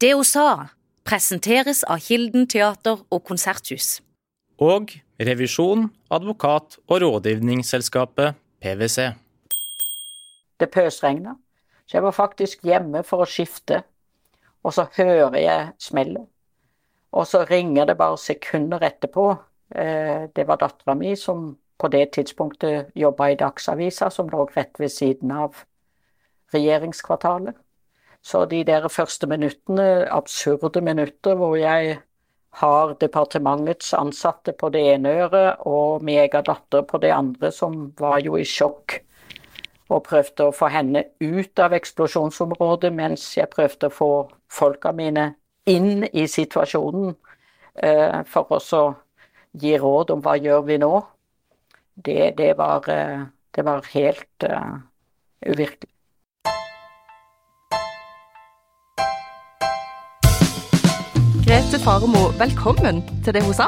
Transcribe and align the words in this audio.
Det 0.00 0.10
hun 0.12 0.26
sa, 0.28 0.68
presenteres 1.08 1.78
av 1.88 2.02
Kilden 2.04 2.44
teater 2.52 2.98
og 3.08 3.22
konserthus. 3.24 4.02
Og 4.60 4.92
revisjon, 5.16 5.86
advokat 6.12 6.76
og 6.84 7.00
rådgivningsselskapet 7.00 8.36
PwC. 8.60 9.06
Det 10.60 10.68
pøsregna, 10.68 11.38
så 11.86 11.96
jeg 11.96 12.04
var 12.04 12.16
faktisk 12.18 12.68
hjemme 12.68 13.00
for 13.08 13.24
å 13.24 13.30
skifte. 13.30 13.80
Og 14.68 14.76
så 14.76 14.84
hører 14.98 15.40
jeg 15.40 15.66
smellet. 15.80 16.28
Og 17.16 17.24
så 17.24 17.46
ringer 17.48 17.88
det 17.88 17.96
bare 17.96 18.20
sekunder 18.20 18.84
etterpå. 18.84 19.30
Eh, 19.72 20.28
det 20.36 20.44
var 20.44 20.60
dattera 20.60 20.92
mi 20.92 21.16
som 21.16 21.54
på 21.80 21.88
det 21.88 22.10
tidspunktet 22.18 22.92
jobba 22.92 23.30
i 23.32 23.40
Dagsavisa, 23.40 24.10
som 24.12 24.28
lå 24.28 24.44
rett 24.56 24.76
ved 24.76 24.92
siden 24.92 25.32
av 25.32 25.64
regjeringskvartalet. 26.52 27.56
Så 28.26 28.42
de 28.50 28.64
der 28.66 28.88
første 28.90 29.26
minuttene, 29.30 30.08
absurde 30.10 30.80
minutter, 30.82 31.36
hvor 31.38 31.54
jeg 31.56 31.98
har 32.58 32.94
departementets 33.00 33.92
ansatte 33.94 34.52
på 34.52 34.70
det 34.74 34.82
ene 34.94 35.12
øret 35.22 35.62
og 35.68 36.02
min 36.02 36.18
egen 36.24 36.46
datter 36.48 36.82
på 36.82 36.98
det 36.98 37.12
andre, 37.14 37.52
som 37.52 37.92
var 38.00 38.18
jo 38.24 38.36
i 38.40 38.44
sjokk, 38.48 38.98
og 39.88 40.02
prøvde 40.08 40.48
å 40.48 40.54
få 40.56 40.72
henne 40.74 41.04
ut 41.20 41.62
av 41.62 41.76
eksplosjonsområdet 41.76 42.90
mens 42.96 43.28
jeg 43.36 43.52
prøvde 43.52 43.90
å 43.90 43.94
få 43.94 44.10
folka 44.50 44.90
mine 44.92 45.28
inn 45.70 46.08
i 46.10 46.26
situasjonen 46.26 47.12
eh, 47.78 48.22
for 48.26 48.56
å 48.58 48.84
gi 49.54 49.76
råd 49.78 50.16
om 50.16 50.24
hva 50.24 50.34
gjør 50.40 50.66
vi 50.66 50.80
nå. 50.82 50.94
Det, 51.94 52.32
det, 52.40 52.56
var, 52.58 52.88
eh, 52.90 53.28
det 53.54 53.64
var 53.64 53.86
helt 53.92 54.48
uh, 54.50 54.80
uvirkelig. 55.46 55.95
Grete 61.76 61.84
Faremo, 61.84 62.20
velkommen 62.38 63.02
til 63.20 63.34
det 63.36 63.42
hun 63.44 63.52
sa. 63.52 63.66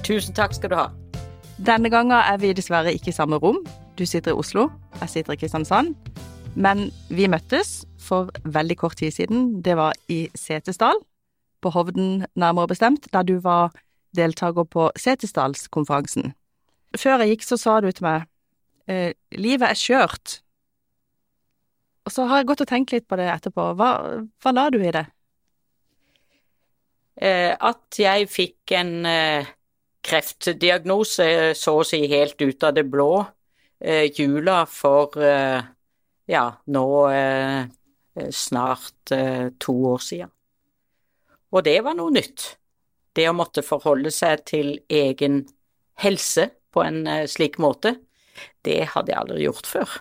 Tusen 0.00 0.32
takk 0.32 0.54
skal 0.56 0.70
du 0.72 0.76
ha. 0.78 0.86
Denne 1.60 1.90
gangen 1.92 2.16
er 2.16 2.38
vi 2.40 2.54
dessverre 2.56 2.94
ikke 2.96 3.10
i 3.10 3.12
samme 3.12 3.36
rom. 3.36 3.58
Du 4.00 4.06
sitter 4.08 4.32
i 4.32 4.38
Oslo, 4.40 4.70
jeg 5.02 5.10
sitter 5.12 5.34
i 5.34 5.36
Kristiansand. 5.36 5.90
Men 6.54 6.86
vi 7.12 7.26
møttes 7.28 7.84
for 8.00 8.30
veldig 8.48 8.78
kort 8.80 8.96
tid 8.96 9.12
siden. 9.12 9.60
Det 9.60 9.74
var 9.76 9.92
i 10.08 10.30
Setesdal, 10.32 10.96
på 11.60 11.72
Hovden 11.74 12.24
nærmere 12.32 12.72
bestemt, 12.72 13.10
da 13.12 13.20
du 13.20 13.34
var 13.44 13.76
deltaker 14.16 14.64
på 14.64 14.88
Setesdalskonferansen. 14.96 16.32
Før 16.96 17.20
jeg 17.20 17.34
gikk, 17.34 17.44
så 17.44 17.60
sa 17.60 17.76
du 17.84 17.90
til 17.90 18.08
meg 18.08 18.24
eh, 18.88 19.12
livet 19.36 19.68
er 19.68 19.76
skjørt. 19.76 20.38
Og 22.08 22.16
så 22.16 22.24
har 22.24 22.40
jeg 22.40 22.48
gått 22.54 22.64
og 22.64 22.72
tenkt 22.72 22.96
litt 22.96 23.04
på 23.04 23.20
det 23.20 23.28
etterpå. 23.34 23.74
Hva, 23.76 23.92
hva 24.40 24.56
la 24.56 24.70
du 24.72 24.80
i 24.80 24.96
det? 24.96 25.04
Eh, 27.16 27.52
at 27.56 27.96
jeg 27.96 28.28
fikk 28.28 28.74
en 28.76 29.06
eh, 29.08 29.48
kreftdiagnose 30.04 31.54
så 31.56 31.78
å 31.80 31.86
si 31.86 32.02
helt 32.10 32.40
ut 32.42 32.66
av 32.66 32.74
det 32.76 32.84
blå 32.92 33.10
eh, 33.80 34.12
jula 34.12 34.60
for 34.68 35.16
ja, 36.26 36.44
nå 36.74 36.86
snart 38.34 39.12
to 39.62 39.74
år 39.92 40.00
siden. 40.02 40.30
Og 41.54 41.62
det 41.62 41.76
var 41.86 41.94
noe 41.94 42.10
nytt. 42.10 42.46
Det 43.14 43.28
å 43.30 43.34
måtte 43.36 43.62
forholde 43.62 44.10
seg 44.10 44.42
til 44.48 44.72
egen 44.90 45.44
helse 46.02 46.48
på 46.74 46.82
en 46.82 47.06
slik 47.30 47.60
måte, 47.62 47.94
det 48.66 48.88
hadde 48.90 49.12
jeg 49.12 49.20
aldri 49.20 49.44
gjort 49.46 49.70
før. 49.70 49.94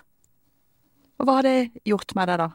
Og 1.20 1.28
hva 1.28 1.38
har 1.38 1.46
det 1.46 1.84
gjort 1.86 2.16
med 2.18 2.32
deg, 2.32 2.42
da? 2.42 2.50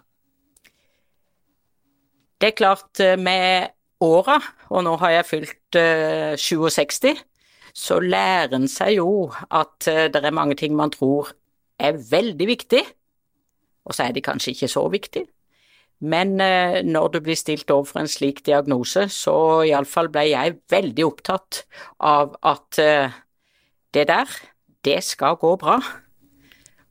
Det 2.41 2.51
er 2.51 2.59
klart, 2.59 3.05
med 3.23 3.71
åra, 4.01 4.39
og 4.71 4.85
nå 4.87 4.95
har 5.03 5.19
jeg 5.19 5.29
fylt 5.29 5.79
uh, 5.79 6.37
67, 6.41 7.21
så 7.77 8.01
lærer 8.03 8.57
en 8.57 8.69
seg 8.71 8.97
jo 8.97 9.29
at 9.47 9.89
uh, 9.89 10.07
det 10.13 10.23
er 10.25 10.35
mange 10.37 10.57
ting 10.59 10.75
man 10.77 10.93
tror 10.95 11.35
er 11.81 12.01
veldig 12.11 12.49
viktig, 12.49 12.83
og 13.85 13.97
så 13.97 14.09
er 14.09 14.17
de 14.17 14.25
kanskje 14.25 14.55
ikke 14.55 14.73
så 14.73 14.87
viktig. 14.93 15.25
Men 16.01 16.41
uh, 16.41 16.81
når 16.85 17.09
du 17.15 17.21
blir 17.25 17.37
stilt 17.37 17.71
overfor 17.71 18.01
en 18.01 18.11
slik 18.11 18.45
diagnose, 18.47 19.09
så 19.13 19.37
iallfall 19.69 20.09
ble 20.13 20.31
jeg 20.31 20.61
veldig 20.73 21.07
opptatt 21.07 21.65
av 22.01 22.37
at 22.41 22.81
uh, 22.81 23.19
det 23.95 24.07
der, 24.09 24.39
det 24.85 25.03
skal 25.05 25.37
gå 25.41 25.57
bra. 25.61 25.81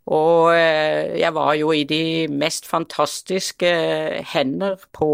Og 0.09 0.50
jeg 0.58 1.30
var 1.36 1.52
jo 1.53 1.70
i 1.70 1.84
de 1.86 2.26
mest 2.34 2.66
fantastiske 2.66 3.70
hender 4.26 4.81
på 4.90 5.09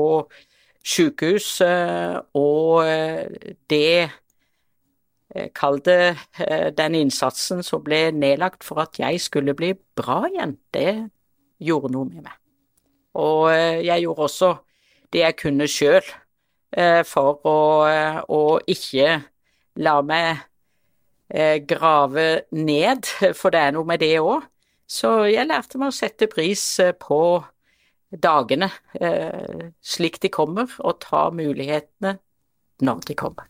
sykehus, 0.85 1.62
eh, 1.66 2.18
og 2.38 2.85
eh, 2.88 3.53
det 3.69 4.09
eh, 5.35 5.50
Kall 5.56 5.81
det 5.84 6.16
den 6.78 6.96
innsatsen 6.96 7.63
som 7.66 7.81
ble 7.84 8.07
nedlagt 8.16 8.63
for 8.63 8.79
at 8.85 8.95
jeg 9.01 9.19
skulle 9.19 9.56
bli 9.57 9.74
bra 9.97 10.22
igjen, 10.29 10.53
det 10.72 11.09
gjorde 11.59 11.91
noe 11.91 12.07
med 12.07 12.22
meg. 12.24 12.38
Og 13.19 13.50
jeg 13.84 14.06
gjorde 14.06 14.28
også 14.29 14.51
det 15.12 15.25
jeg 15.25 15.38
kunne 15.40 15.68
sjøl 15.72 16.07
for 17.07 17.44
å, 17.47 17.57
å, 18.31 18.40
ikke 18.68 19.18
la 19.84 19.97
meg 20.07 20.45
grave 21.68 22.25
ned, 22.56 23.07
for 23.40 23.51
det 23.51 23.62
er 23.66 23.75
noe 23.75 23.88
med 23.88 24.03
det 24.03 24.13
òg. 24.22 24.47
Så 24.88 25.25
jeg 25.31 25.47
lærte 25.51 25.81
meg 25.81 25.91
å 25.91 26.00
sette 26.00 26.31
pris 26.31 26.63
på 27.01 27.19
dagene 28.21 28.69
eh, 28.99 29.71
slik 29.83 30.19
de 30.23 30.31
kommer, 30.33 30.71
og 30.79 30.99
ta 31.03 31.27
mulighetene 31.33 32.15
når 32.85 33.03
de 33.07 33.17
kommer. 33.17 33.47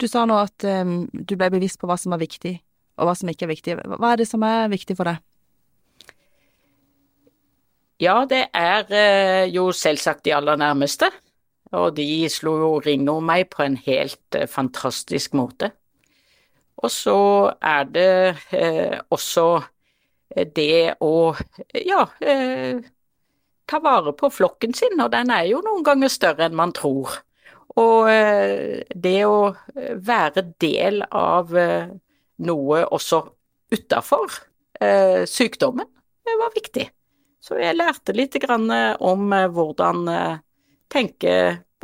Du 0.00 0.08
sa 0.08 0.24
nå 0.24 0.36
at 0.40 0.64
um, 0.64 1.04
du 1.12 1.34
ble 1.36 1.50
bevisst 1.52 1.80
på 1.80 1.88
hva 1.90 1.98
som 2.00 2.14
er 2.16 2.22
viktig, 2.22 2.54
og 3.00 3.08
hva 3.08 3.16
som 3.18 3.28
ikke 3.28 3.46
er 3.46 3.52
viktig. 3.52 3.76
Hva 3.98 4.12
er 4.12 4.22
det 4.22 4.28
som 4.30 4.44
er 4.46 4.70
viktig 4.72 4.96
for 4.96 5.10
deg? 5.10 5.20
Ja, 8.00 8.22
det 8.24 8.46
er 8.56 8.86
uh, 8.88 9.44
jo 9.52 9.68
selvsagt 9.76 10.24
de 10.24 10.32
aller 10.36 10.56
nærmeste, 10.60 11.10
og 11.76 11.92
de 11.98 12.06
slo 12.32 12.56
jo 12.62 12.70
ring 12.82 13.04
om 13.12 13.28
meg 13.28 13.50
på 13.52 13.62
en 13.66 13.76
helt 13.84 14.40
fantastisk 14.50 15.36
måte. 15.38 15.70
Og 16.80 16.90
så 16.90 17.18
er 17.60 17.84
det 17.92 18.12
eh, 18.56 18.96
også 19.12 19.60
det 20.56 20.96
å, 21.04 21.34
ja 21.76 22.06
ta 23.70 23.80
vare 23.82 24.12
på 24.16 24.30
flokken 24.34 24.74
sin, 24.74 24.98
og 25.00 25.12
den 25.14 25.30
er 25.34 25.46
jo 25.50 25.62
noen 25.64 25.84
ganger 25.86 26.10
større 26.12 26.48
enn 26.48 26.58
man 26.58 26.74
tror. 26.76 27.20
Og 27.78 28.10
eh, 28.10 28.82
det 28.94 29.18
å 29.28 29.52
eh, 29.52 29.94
være 29.94 30.46
del 30.62 31.04
av 31.06 31.54
eh, 31.56 31.90
noe 32.46 32.84
også 32.88 33.24
utafor 33.70 34.46
sykdommen, 35.28 35.84
det 36.24 36.34
var 36.40 36.54
viktig. 36.54 36.86
Så 37.44 37.58
jeg 37.60 37.76
lærte 37.76 38.14
litt 38.16 38.38
om 38.40 39.34
hvordan 39.52 39.98
tenke 40.88 41.34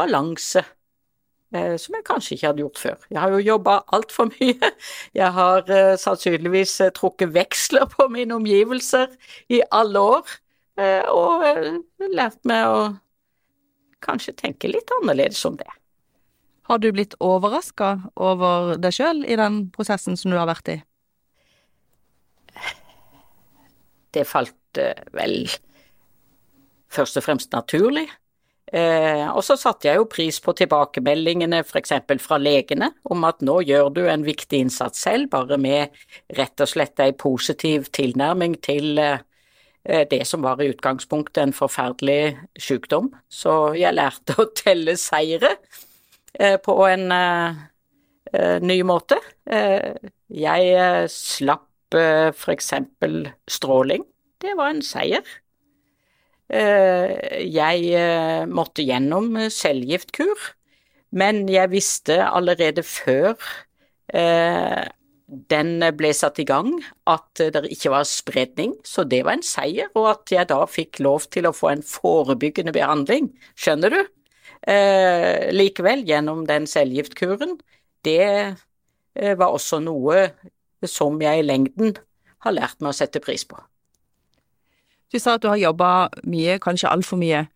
balanse, 0.01 0.63
som 1.53 1.99
jeg 1.99 2.07
kanskje 2.09 2.39
ikke 2.39 2.47
hadde 2.49 2.65
gjort 2.65 2.81
før. 2.81 3.05
Jeg 3.13 3.21
har 3.21 3.35
jo 3.37 3.43
jobba 3.45 3.75
altfor 3.93 4.31
mye. 4.39 4.71
Jeg 5.13 5.29
har 5.37 5.69
sannsynligvis 6.01 6.73
trukket 6.97 7.35
veksler 7.37 7.85
på 7.93 8.09
mine 8.17 8.41
omgivelser 8.41 9.13
i 9.53 9.61
alle 9.69 10.07
år. 10.17 10.37
Eh, 10.77 11.09
og 11.09 11.45
lært 12.13 12.43
meg 12.49 12.69
å 12.69 12.81
kanskje 14.05 14.37
tenke 14.37 14.69
litt 14.71 14.91
annerledes 15.01 15.41
om 15.49 15.57
det. 15.57 15.69
Har 16.67 16.83
du 16.83 16.91
blitt 16.93 17.15
overraska 17.23 18.11
over 18.19 18.75
deg 18.83 18.95
sjøl 18.95 19.23
i 19.25 19.39
den 19.39 19.67
prosessen 19.75 20.19
som 20.19 20.33
du 20.33 20.39
har 20.39 20.51
vært 20.51 20.73
i? 20.75 20.77
Det 24.13 24.27
falt 24.29 24.81
eh, 24.81 25.01
vel 25.17 25.47
først 26.93 27.21
og 27.21 27.27
fremst 27.27 27.55
naturlig. 27.55 28.07
Eh, 28.67 29.23
og 29.31 29.45
så 29.47 29.55
satte 29.55 29.87
jeg 29.87 30.01
jo 30.01 30.09
pris 30.11 30.41
på 30.43 30.53
tilbakemeldingene 30.59 31.61
f.eks. 31.63 31.93
fra 32.19 32.39
legene 32.43 32.91
om 33.07 33.23
at 33.29 33.45
nå 33.47 33.61
gjør 33.63 33.93
du 33.95 34.03
en 34.11 34.27
viktig 34.27 34.65
innsats 34.67 35.05
selv, 35.07 35.31
bare 35.31 35.55
med 35.61 35.95
rett 36.35 36.65
og 36.65 36.73
slett 36.73 36.99
ei 37.05 37.13
positiv 37.15 37.87
tilnærming 37.95 38.59
til 38.67 38.99
Eh, 38.99 39.23
det 39.87 40.25
som 40.27 40.43
var 40.43 40.61
i 40.63 40.69
utgangspunktet 40.73 41.43
en 41.43 41.55
forferdelig 41.55 42.37
sykdom. 42.59 43.13
Så 43.31 43.75
jeg 43.79 43.95
lærte 43.95 44.35
å 44.41 44.49
telle 44.57 44.97
seire 44.99 45.53
eh, 46.35 46.57
på 46.63 46.75
en 46.89 47.07
eh, 47.15 48.59
ny 48.63 48.81
måte. 48.87 49.21
Jeg 49.47 51.11
slapp 51.13 51.97
eksempel 52.51 53.29
stråling. 53.49 54.03
Det 54.43 54.57
var 54.59 54.75
en 54.75 54.83
seier. 54.85 55.23
Jeg 56.51 58.03
måtte 58.51 58.85
gjennom 58.85 59.39
cellegiftkur, 59.55 60.43
men 61.15 61.47
jeg 61.49 61.71
visste 61.73 62.19
allerede 62.27 62.83
før 62.87 63.39
den 65.27 65.83
ble 65.99 66.13
satt 66.15 66.39
i 66.39 66.47
gang, 66.47 66.71
at 67.11 67.41
det 67.41 67.65
ikke 67.75 67.91
var 67.91 68.07
spredning, 68.07 68.77
så 68.87 69.03
det 69.05 69.25
var 69.27 69.37
en 69.37 69.47
seier, 69.47 69.91
og 69.99 70.11
at 70.13 70.33
jeg 70.33 70.49
da 70.53 70.61
fikk 70.71 71.01
lov 71.03 71.27
til 71.35 71.49
å 71.49 71.55
få 71.57 71.73
en 71.73 71.83
forebyggende 71.83 72.75
behandling, 72.77 73.33
skjønner 73.59 73.95
du? 73.95 74.03
Eh, 74.71 75.49
likevel, 75.55 76.05
gjennom 76.07 76.45
den 76.47 76.67
cellegiftkuren, 76.71 77.57
det 78.07 78.23
eh, 78.27 79.35
var 79.39 79.55
også 79.55 79.81
noe 79.83 80.29
som 80.87 81.19
jeg 81.23 81.43
i 81.43 81.47
lengden 81.47 81.97
har 82.47 82.55
lært 82.55 82.79
meg 82.81 82.93
å 82.95 82.99
sette 82.99 83.23
pris 83.23 83.45
på. 83.49 83.59
Du 85.11 85.19
sa 85.23 85.37
at 85.37 85.43
du 85.43 85.49
har 85.51 85.59
jobba 85.59 85.91
mye, 86.27 86.59
kanskje 86.63 86.91
altfor 86.91 87.19
mye. 87.19 87.47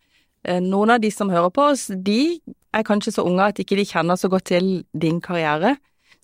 Eh, 0.43 0.59
noen 0.63 0.95
av 0.95 1.03
de 1.03 1.11
som 1.13 1.31
hører 1.31 1.51
på 1.55 1.69
oss, 1.71 1.87
de 1.91 2.41
er 2.71 2.87
kanskje 2.87 3.15
så 3.15 3.25
unge 3.27 3.47
at 3.51 3.59
ikke 3.63 3.79
de 3.79 3.87
kjenner 3.87 4.19
så 4.19 4.31
godt 4.31 4.49
til 4.51 4.83
din 4.91 5.19
karriere. 5.23 5.75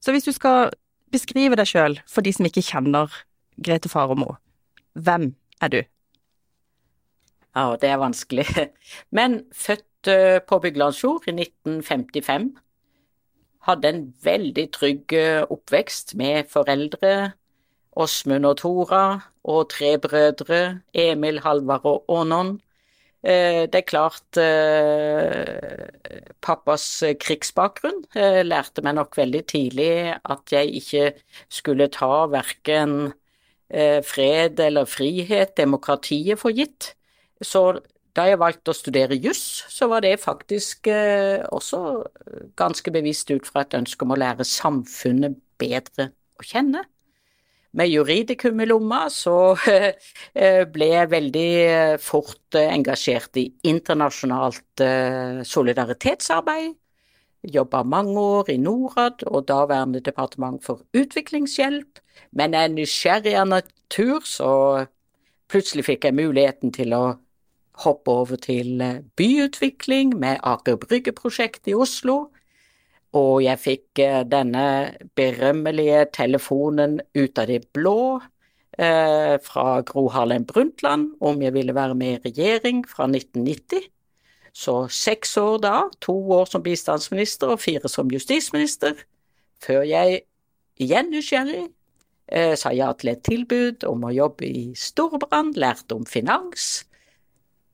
Så 0.04 0.12
hvis 0.16 0.28
du 0.28 0.32
skal 0.36 0.72
beskrive 1.14 1.58
deg 1.60 1.70
sjøl 1.70 2.00
for 2.10 2.26
de 2.26 2.34
som 2.36 2.48
ikke 2.48 2.66
kjenner 2.66 3.14
Grete 3.64 3.90
Faremo, 3.90 4.36
hvem 4.94 5.32
er 5.62 5.74
du? 5.74 5.80
Ja, 7.58 7.74
det 7.82 7.90
er 7.90 7.98
vanskelig. 7.98 8.46
Men 9.18 9.42
født 9.54 10.10
eh, 10.12 10.38
på 10.48 10.60
Byglandsfjord 10.62 11.26
i 11.28 11.34
1955. 11.34 12.52
Hadde 13.68 13.90
en 13.90 14.04
veldig 14.24 14.68
trygg 14.76 15.14
eh, 15.18 15.42
oppvekst 15.50 16.14
med 16.16 16.52
foreldre, 16.52 17.32
Åsmund 17.98 18.46
og 18.46 18.58
Tora, 18.62 19.04
og 19.44 19.70
tre 19.74 19.98
brødre, 19.98 20.82
Emil, 20.94 21.42
Halvard 21.42 21.86
og 21.86 22.06
Ånon. 22.14 22.60
Eh, 23.26 23.66
det 23.66 23.82
er 23.82 23.88
klart 23.90 24.40
pappas 26.46 26.86
krigsbakgrunn 27.20 28.04
lærte 28.46 28.84
meg 28.86 28.98
nok 29.00 29.18
veldig 29.18 29.42
tidlig 29.50 29.90
at 30.16 30.54
jeg 30.54 30.76
ikke 30.82 31.06
skulle 31.50 31.90
ta 31.92 32.28
verken 32.32 33.14
fred 33.68 34.62
eller 34.64 34.88
frihet, 34.88 35.58
demokratiet, 35.58 36.40
for 36.40 36.56
gitt. 36.56 36.94
Så 37.44 37.82
da 38.18 38.26
jeg 38.26 38.40
valgte 38.42 38.74
å 38.74 38.78
studere 38.78 39.18
juss, 39.22 39.64
så 39.70 39.88
var 39.92 40.02
det 40.06 40.16
faktisk 40.22 40.90
eh, 40.90 41.44
også 41.54 41.80
ganske 42.58 42.94
bevisst 42.94 43.30
ut 43.30 43.46
fra 43.46 43.62
et 43.66 43.78
ønske 43.78 44.06
om 44.06 44.16
å 44.16 44.20
lære 44.20 44.48
samfunnet 44.48 45.38
bedre 45.62 46.12
å 46.40 46.46
kjenne. 46.46 46.82
Med 47.76 47.90
juridikum 47.92 48.62
i 48.64 48.66
lomma 48.66 49.06
så 49.12 49.36
eh, 49.68 50.64
ble 50.72 50.88
jeg 50.94 51.12
veldig 51.12 51.50
eh, 51.68 51.96
fort 52.02 52.56
eh, 52.56 52.72
engasjert 52.72 53.40
i 53.42 53.48
internasjonalt 53.68 54.84
solidaritetsarbeid. 55.48 56.76
Jobba 57.48 57.84
mange 57.86 58.20
år 58.20 58.50
i 58.52 58.58
Norad 58.60 59.24
og 59.28 59.48
daværende 59.48 60.02
Departement 60.04 60.64
for 60.64 60.82
utviklingshjelp, 60.98 62.00
men 62.36 62.56
er 62.58 62.72
nysgjerrig 62.74 63.36
av 63.40 63.48
natur, 63.52 64.26
så 64.26 64.50
plutselig 65.52 65.86
fikk 65.88 66.08
jeg 66.10 66.18
muligheten 66.18 66.74
til 66.76 66.96
å 66.98 67.04
hoppe 67.86 68.12
over 68.24 68.42
til 68.42 68.82
byutvikling 69.20 70.16
med 70.18 70.42
Aker 70.44 70.80
Brygge-prosjektet 70.82 71.72
i 71.72 71.78
Oslo. 71.78 72.18
Og 73.18 73.42
jeg 73.46 73.62
fikk 73.62 74.02
eh, 74.04 74.24
denne 74.28 74.66
berømmelige 75.18 76.06
telefonen 76.16 77.00
ut 77.18 77.40
av 77.40 77.50
det 77.50 77.62
blå 77.76 78.00
eh, 78.78 79.36
fra 79.44 79.68
Gro 79.88 80.08
Harlem 80.14 80.46
Brundtland 80.50 81.14
om 81.24 81.42
jeg 81.42 81.56
ville 81.56 81.76
være 81.76 81.98
med 81.98 82.18
i 82.18 82.30
regjering 82.30 82.84
fra 82.90 83.08
1990. 83.10 83.88
Så 84.58 84.76
seks 84.94 85.36
år 85.38 85.62
da, 85.64 85.76
to 86.02 86.16
år 86.34 86.48
som 86.50 86.66
bistandsminister 86.66 87.54
og 87.54 87.62
fire 87.62 87.90
som 87.92 88.10
justisminister, 88.14 88.98
før 89.62 89.84
jeg 89.86 90.24
igjen 90.82 91.12
nysgjerrig 91.14 91.68
eh, 92.34 92.54
sa 92.58 92.74
ja 92.74 92.92
til 92.98 93.14
et 93.14 93.24
tilbud 93.26 93.86
om 93.90 94.06
å 94.06 94.14
jobbe 94.14 94.50
i 94.50 94.68
Storbrann, 94.78 95.54
lærte 95.58 95.98
om 95.98 96.06
finans, 96.10 96.88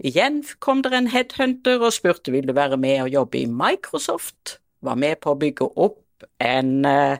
Igjen 0.04 0.42
kom 0.60 0.81
det 0.84 0.92
en 0.98 1.07
headhunter 1.07 1.80
og 1.80 1.94
spurte 1.96 2.34
vil 2.34 2.48
du 2.50 2.51
være 2.57 2.75
med 2.81 3.06
og 3.06 3.13
jobbe 3.13 3.39
i 3.39 3.48
Microsoft. 3.48 4.57
Var 4.84 5.00
med 5.00 5.20
på 5.24 5.34
å 5.34 5.40
bygge 5.40 5.70
opp 5.80 6.26
en 6.44 6.86
eh, 6.86 7.18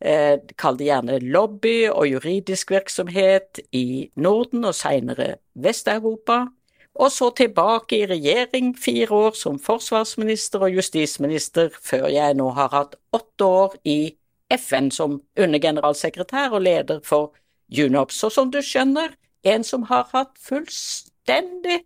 eh, 0.00 0.40
Kall 0.60 0.78
det 0.80 0.88
gjerne 0.88 1.20
lobby 1.22 1.84
og 1.90 2.08
juridisk 2.08 2.72
virksomhet 2.74 3.60
i 3.72 4.10
Norden 4.16 4.64
og 4.64 4.76
senere 4.76 5.36
Vest-Europa. 5.54 6.46
Og 6.94 7.10
så 7.10 7.30
tilbake 7.34 7.96
i 7.98 8.06
regjering 8.06 8.74
fire 8.78 9.14
år 9.14 9.38
som 9.38 9.58
forsvarsminister 9.58 10.62
og 10.62 10.76
justisminister, 10.76 11.72
før 11.82 12.06
jeg 12.12 12.36
nå 12.38 12.52
har 12.54 12.70
hatt 12.70 12.94
åtte 13.12 13.44
år 13.44 13.74
i 13.84 14.14
FN 14.54 14.92
som 14.94 15.18
undergeneralsekretær 15.34 16.54
og 16.54 16.62
leder 16.62 17.00
for 17.02 17.32
UNOPS. 17.74 18.22
Og 18.28 18.32
som 18.32 18.52
du 18.54 18.60
skjønner, 18.62 19.16
en 19.42 19.66
som 19.66 19.88
har 19.90 20.06
hatt 20.12 20.38
fullstendig 20.40 21.82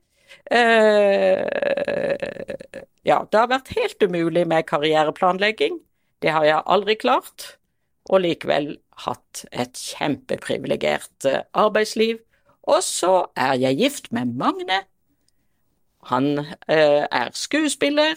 ja, 3.08 3.18
det 3.24 3.38
har 3.38 3.50
vært 3.50 3.72
helt 3.76 4.02
umulig 4.02 4.44
med 4.48 4.66
karriereplanlegging. 4.68 5.80
Det 6.22 6.30
har 6.34 6.44
jeg 6.46 6.66
aldri 6.66 6.96
klart. 6.98 7.54
Og 8.08 8.22
likevel 8.24 8.78
hatt 9.04 9.44
et 9.52 9.76
kjempeprivilegert 9.78 11.28
eh, 11.28 11.44
arbeidsliv. 11.52 12.18
Og 12.68 12.82
så 12.84 13.28
er 13.36 13.54
jeg 13.60 13.78
gift 13.78 14.10
med 14.12 14.34
Magne. 14.40 14.82
Han 16.08 16.38
eh, 16.40 17.04
er 17.04 17.30
skuespiller, 17.36 18.16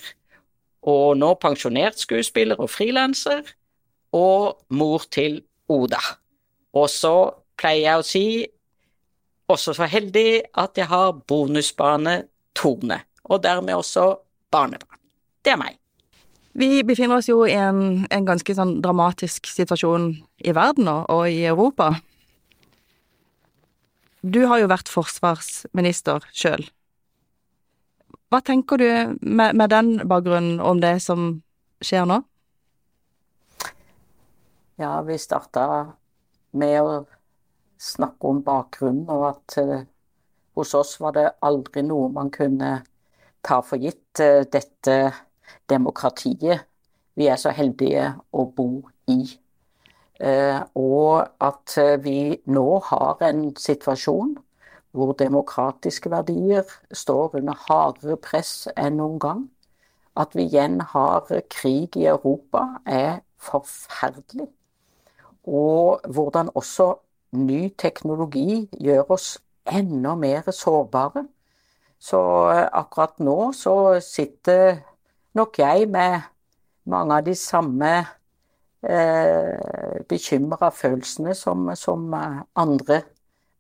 og 0.82 1.18
nå 1.20 1.34
pensjonert 1.42 2.00
skuespiller 2.00 2.60
og 2.62 2.72
frilanser. 2.72 3.44
Og 4.16 4.58
mor 4.70 5.06
til 5.12 5.42
Oda. 5.72 6.02
Og 6.76 6.90
så 6.92 7.16
pleier 7.60 7.86
jeg 7.86 8.00
å 8.00 8.08
si 8.08 8.26
også 9.54 9.76
så 9.78 9.88
heldig 9.90 10.42
at 10.60 10.80
jeg 10.80 10.90
har 10.92 11.14
bonusbarnet 11.28 12.30
Tone, 12.58 12.98
og 13.24 13.44
dermed 13.44 13.78
også 13.78 14.16
barnebarn. 14.52 15.00
Det 15.46 15.54
er 15.54 15.62
meg. 15.62 15.78
Vi 16.52 16.82
befinner 16.84 17.22
oss 17.22 17.30
jo 17.30 17.46
i 17.48 17.56
en, 17.56 18.04
en 18.12 18.26
ganske 18.28 18.56
sånn 18.56 18.82
dramatisk 18.84 19.48
situasjon 19.48 20.10
i 20.44 20.56
verden 20.56 20.90
nå, 20.90 20.98
og 21.08 21.30
i 21.32 21.46
Europa. 21.48 21.94
Du 24.22 24.44
har 24.52 24.60
jo 24.62 24.70
vært 24.70 24.92
forsvarsminister 24.92 26.28
sjøl. 26.36 26.68
Hva 28.32 28.42
tenker 28.46 28.80
du 28.80 28.90
med, 29.22 29.56
med 29.56 29.72
den 29.72 29.96
bakgrunnen 30.08 30.60
om 30.64 30.84
det 30.84 30.98
som 31.04 31.42
skjer 31.84 32.06
nå? 32.08 32.22
Ja, 34.80 35.00
vi 35.08 35.18
starta 35.20 35.66
med 36.58 36.78
å 36.82 37.02
snakke 37.82 38.30
om 38.30 38.44
bakgrunnen, 38.46 39.10
og 39.10 39.28
at 39.32 39.58
eh, 39.62 39.88
hos 40.56 40.76
oss 40.78 41.00
var 41.02 41.18
det 41.18 41.30
aldri 41.42 41.84
noe 41.88 42.12
man 42.14 42.30
kunne 42.34 42.82
ta 43.42 43.62
for 43.66 43.82
gitt, 43.82 44.02
Eh, 44.20 44.44
dette 44.52 45.14
demokratiet 45.70 46.66
vi 47.16 47.28
er 47.28 47.38
så 47.40 47.52
heldige 47.56 48.10
å 48.36 48.46
bo 48.56 48.84
i. 49.12 49.24
Eh, 50.20 50.60
og 50.76 51.28
at 51.42 51.76
vi 52.04 52.38
nå 52.46 52.66
har 52.90 53.24
en 53.26 53.44
situasjon 53.56 54.36
hvor 54.92 55.14
demokratiske 55.20 56.12
verdier 56.12 56.68
står 56.92 57.38
under 57.40 57.58
hardere 57.68 58.18
press 58.20 58.68
enn 58.76 59.00
noen 59.00 59.20
gang. 59.20 59.44
At 60.16 60.36
vi 60.36 60.46
igjen 60.50 60.82
har 60.92 61.32
krig 61.50 61.96
i 61.96 62.08
Europa, 62.12 62.82
er 62.86 63.22
forferdelig. 63.40 64.50
Og 65.48 66.04
hvordan 66.08 66.52
også 66.56 66.94
ny 67.32 67.70
teknologi 67.80 68.66
gjør 68.80 69.14
oss 69.16 69.28
enda 69.66 70.16
mer 70.20 70.52
sårbare. 70.56 71.26
Så 72.02 72.20
eh, 72.52 72.68
akkurat 72.74 73.20
nå 73.22 73.52
så 73.56 74.00
sitter 74.04 74.82
nok 75.38 75.60
jeg 75.62 75.88
med 75.92 76.22
mange 76.90 77.20
av 77.20 77.26
de 77.26 77.36
samme 77.38 77.92
eh, 78.84 80.02
bekymra 80.10 80.72
følelsene 80.76 81.36
som, 81.38 81.70
som, 81.78 82.08
andre, 82.56 83.02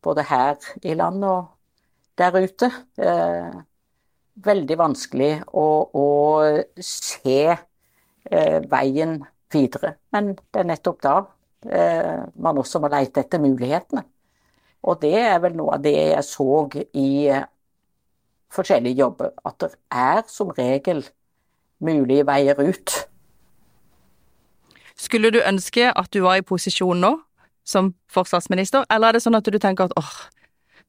både 0.02 0.26
her 0.26 0.56
i 0.84 0.96
landet 0.98 1.30
og 1.30 1.52
der 2.18 2.40
ute. 2.42 2.72
Eh, 2.98 3.60
veldig 4.42 4.78
vanskelig 4.80 5.34
å, 5.54 5.68
å 5.94 6.08
se 6.82 7.38
eh, 7.52 8.58
veien 8.72 9.20
videre. 9.54 9.96
Men 10.12 10.34
det 10.34 10.64
er 10.64 10.68
nettopp 10.72 11.02
da 11.06 11.16
Eh, 11.22 11.41
man 11.64 12.58
også 12.58 12.80
må 12.82 12.90
leite 12.90 13.22
etter 13.22 13.40
mulighetene. 13.40 14.02
Og 14.84 15.02
det 15.02 15.14
er 15.14 15.38
vel 15.44 15.56
noe 15.58 15.78
av 15.78 15.84
det 15.84 15.94
jeg 15.94 16.26
så 16.26 16.48
i 16.98 17.08
eh, 17.30 17.46
forskjellige 18.52 18.98
jobber, 19.04 19.34
at 19.46 19.58
det 19.62 19.72
er 19.94 20.24
som 20.30 20.50
regel 20.58 21.04
mulige 21.82 22.26
veier 22.28 22.58
ut. 22.58 22.96
Skulle 24.98 25.32
du 25.34 25.40
ønske 25.42 25.92
at 25.98 26.10
du 26.14 26.22
var 26.26 26.42
i 26.42 26.46
posisjon 26.46 27.02
nå, 27.02 27.14
som 27.66 27.94
forsvarsminister, 28.10 28.86
eller 28.90 29.12
er 29.12 29.18
det 29.18 29.24
sånn 29.24 29.38
at 29.38 29.46
du 29.46 29.58
tenker 29.62 29.90
at 29.90 29.96
åh, 29.98 30.12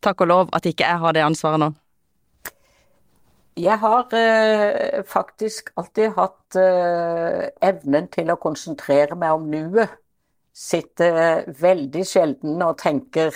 takk 0.05 0.25
og 0.25 0.31
lov 0.33 0.53
at 0.57 0.67
ikke 0.69 0.89
jeg 0.89 1.01
har 1.05 1.17
det 1.17 1.25
ansvaret 1.25 1.61
nå? 1.61 1.73
Jeg 3.61 3.77
har 3.77 4.15
eh, 4.17 5.03
faktisk 5.05 5.69
alltid 5.77 6.15
hatt 6.17 6.57
eh, 6.57 7.51
evnen 7.61 8.09
til 8.09 8.33
å 8.33 8.41
konsentrere 8.41 9.19
meg 9.21 9.37
om 9.37 9.51
nuet 9.53 9.93
sitter 10.53 11.45
veldig 11.61 12.05
sjelden 12.07 12.63
og 12.65 12.79
tenker 12.83 13.35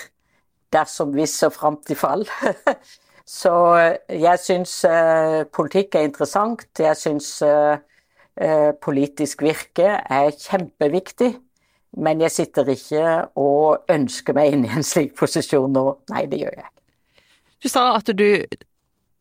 dersom, 0.73 1.13
hvis 1.15 1.35
og 1.47 1.55
fram 1.55 1.79
til 1.87 1.99
fall. 1.99 2.25
Så 3.39 3.51
jeg 4.07 4.39
syns 4.39 4.79
politikk 5.51 5.97
er 5.97 6.07
interessant. 6.07 6.63
Jeg 6.79 6.95
syns 6.95 7.31
politisk 8.79 9.43
virke 9.43 9.97
er 9.99 10.29
kjempeviktig. 10.31 11.33
Men 11.97 12.21
jeg 12.21 12.31
sitter 12.31 12.67
ikke 12.69 13.03
og 13.39 13.89
ønsker 13.89 14.35
meg 14.37 14.53
inn 14.53 14.65
i 14.67 14.71
en 14.75 14.85
slik 14.85 15.15
posisjon 15.17 15.71
nå. 15.73 15.85
Nei, 16.11 16.25
det 16.29 16.41
gjør 16.43 16.53
jeg 16.53 16.67
ikke. 16.67 16.83
Du 17.63 17.69
sa 17.71 17.85
at 17.95 18.11
du 18.13 18.27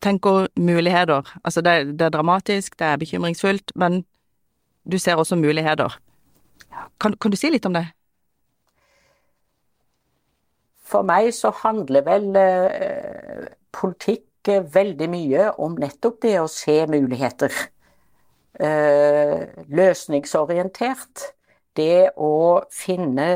tenker 0.04 0.50
muligheter. 0.60 1.24
Altså 1.44 1.62
det, 1.64 1.76
det, 1.96 2.08
er 2.08 2.12
dramatisk, 2.12 2.76
det 2.78 2.86
er 2.86 3.00
bekymringsfullt, 3.00 3.72
men 3.74 4.02
du 4.84 4.98
ser 4.98 5.16
også 5.16 5.38
muligheter. 5.40 5.96
Kan, 7.00 7.16
kan, 7.20 7.32
du 7.32 7.36
si 7.38 7.50
litt 7.52 7.66
om 7.68 7.76
det? 7.76 7.84
For 10.86 11.06
meg 11.06 11.32
så 11.34 11.50
handler 11.64 12.04
vel 12.06 12.28
eh, 12.38 13.48
politikk 13.74 14.22
veldig 14.72 15.08
mye 15.10 15.48
om 15.62 15.74
nettopp 15.80 16.20
det 16.22 16.36
å 16.40 16.50
se 16.50 16.78
muligheter. 16.90 17.50
Eh, 18.60 19.42
løsningsorientert. 19.68 21.32
Det 21.76 22.14
å 22.16 22.64
finne 22.72 23.28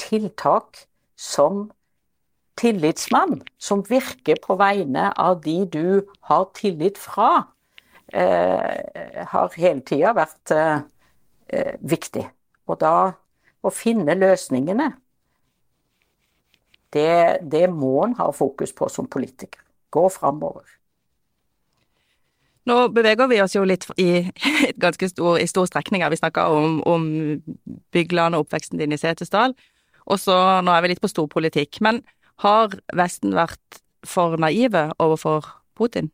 tiltak 0.00 0.86
som 1.18 1.66
tillitsmann, 2.56 3.42
som 3.58 3.82
virker 3.84 4.40
på 4.40 4.56
vegne 4.60 5.10
av 5.20 5.42
de 5.44 5.58
du 5.68 6.06
har 6.28 6.46
tillit 6.56 6.98
fra, 6.98 7.48
eh, 8.12 9.24
har 9.28 9.52
hele 9.56 9.80
tida 9.80 10.14
vært 10.16 10.54
eh, 10.56 11.76
viktig. 11.80 12.24
Og 12.72 12.80
da 12.80 13.12
å 13.62 13.70
finne 13.72 14.16
løsningene, 14.16 14.90
det, 16.92 17.40
det 17.48 17.66
må 17.72 17.94
en 18.06 18.16
ha 18.18 18.28
fokus 18.36 18.72
på 18.76 18.88
som 18.92 19.08
politiker. 19.08 19.60
Gå 19.92 20.06
framover. 20.12 20.64
Nå 22.68 22.76
beveger 22.94 23.26
vi 23.30 23.40
oss 23.42 23.56
jo 23.56 23.64
litt 23.66 23.88
i 23.98 24.22
ganske 24.84 25.08
stor, 25.10 25.38
i 25.40 25.48
stor 25.50 25.66
strekning. 25.66 26.04
Vi 26.12 26.20
snakker 26.20 26.52
om, 26.54 26.78
om 26.86 27.06
Bygland 27.94 28.36
og 28.36 28.46
oppveksten 28.46 28.78
din 28.78 28.94
i 28.94 29.00
Setesdal. 29.00 29.56
Og 30.06 30.20
så 30.20 30.36
nå 30.62 30.74
er 30.74 30.84
vi 30.84 30.92
litt 30.92 31.02
på 31.02 31.10
storpolitikk. 31.10 31.80
Men 31.84 32.02
har 32.44 32.76
Vesten 32.98 33.34
vært 33.36 33.82
for 34.06 34.38
naive 34.40 34.90
overfor 35.02 35.48
Putin? 35.78 36.12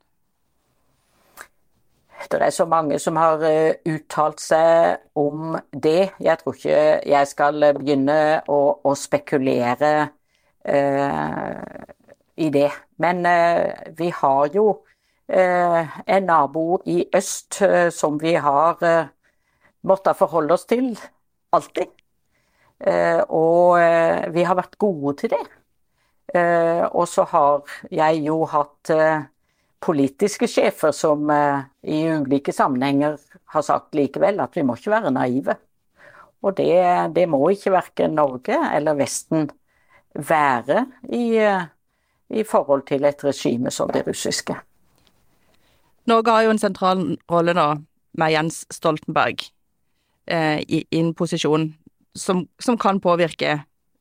Det 2.30 2.42
er 2.42 2.50
så 2.50 2.64
mange 2.68 2.98
som 3.00 3.16
har 3.16 3.42
eh, 3.46 3.78
uttalt 3.88 4.40
seg 4.40 4.98
om 5.16 5.56
det. 5.72 6.10
Jeg 6.20 6.40
tror 6.40 6.56
ikke 6.56 6.80
jeg 7.08 7.30
skal 7.30 7.68
begynne 7.78 8.18
å, 8.48 8.58
å 8.84 8.94
spekulere 8.98 9.92
eh, 10.64 11.84
i 12.36 12.50
det. 12.54 12.68
Men 13.00 13.24
eh, 13.26 13.92
vi 13.98 14.10
har 14.20 14.50
jo 14.54 14.66
eh, 15.28 15.98
en 16.06 16.28
nabo 16.28 16.82
i 16.86 17.00
øst 17.16 17.62
som 17.96 18.20
vi 18.20 18.34
har 18.34 18.82
måttet 19.88 20.18
forholde 20.18 20.58
oss 20.58 20.68
til 20.68 20.92
alltid. 21.52 21.94
og 23.34 23.78
vi 24.34 24.42
har 24.46 24.54
vært 24.54 24.76
gode 24.78 25.16
til 25.18 25.30
det. 25.32 25.46
Eh, 26.34 26.84
og 26.92 27.08
så 27.08 27.24
har 27.24 27.62
jeg 27.90 28.20
jo 28.26 28.42
hatt 28.44 28.90
eh, 28.92 29.22
politiske 29.80 30.48
sjefer 30.50 30.92
som 30.92 31.30
eh, 31.30 31.64
i 31.82 32.02
ulike 32.10 32.52
sammenhenger 32.52 33.18
har 33.54 33.64
sagt 33.66 33.94
likevel 33.94 34.40
at 34.42 34.56
vi 34.56 34.64
må 34.66 34.76
ikke 34.78 34.94
være 34.96 35.14
naive. 35.14 35.56
Og 36.42 36.54
det, 36.58 37.14
det 37.14 37.26
må 37.30 37.40
ikke 37.50 37.74
verken 37.74 38.14
Norge 38.18 38.58
eller 38.74 38.98
Vesten 38.98 39.48
være 40.14 40.84
i, 41.14 41.34
i 42.30 42.44
forhold 42.46 42.86
til 42.86 43.06
et 43.06 43.24
regime 43.24 43.70
som 43.74 43.90
det 43.94 44.04
russiske. 44.06 44.54
Norge 46.08 46.32
har 46.32 46.46
jo 46.46 46.54
en 46.54 46.62
sentral 46.62 47.02
rolle 47.30 47.54
nå 47.54 47.68
med 48.18 48.32
Jens 48.32 48.62
Stoltenberg 48.72 49.42
eh, 50.30 50.62
i 50.62 50.84
en 50.98 51.12
posisjon 51.14 51.68
som, 52.16 52.46
som, 52.58 52.78
kan 52.78 53.00
påvirke 53.00 53.60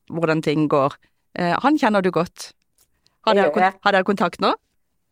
hvordan 0.09 0.41
ting 0.41 0.69
går. 0.71 0.95
Eh, 1.37 1.53
han 1.63 1.77
kjenner 1.77 2.01
du 2.01 2.11
godt. 2.11 2.53
Har 3.27 3.35
dere, 3.35 3.73
har 3.83 3.93
dere 3.93 4.07
kontakt 4.07 4.39
nå? 4.39 4.53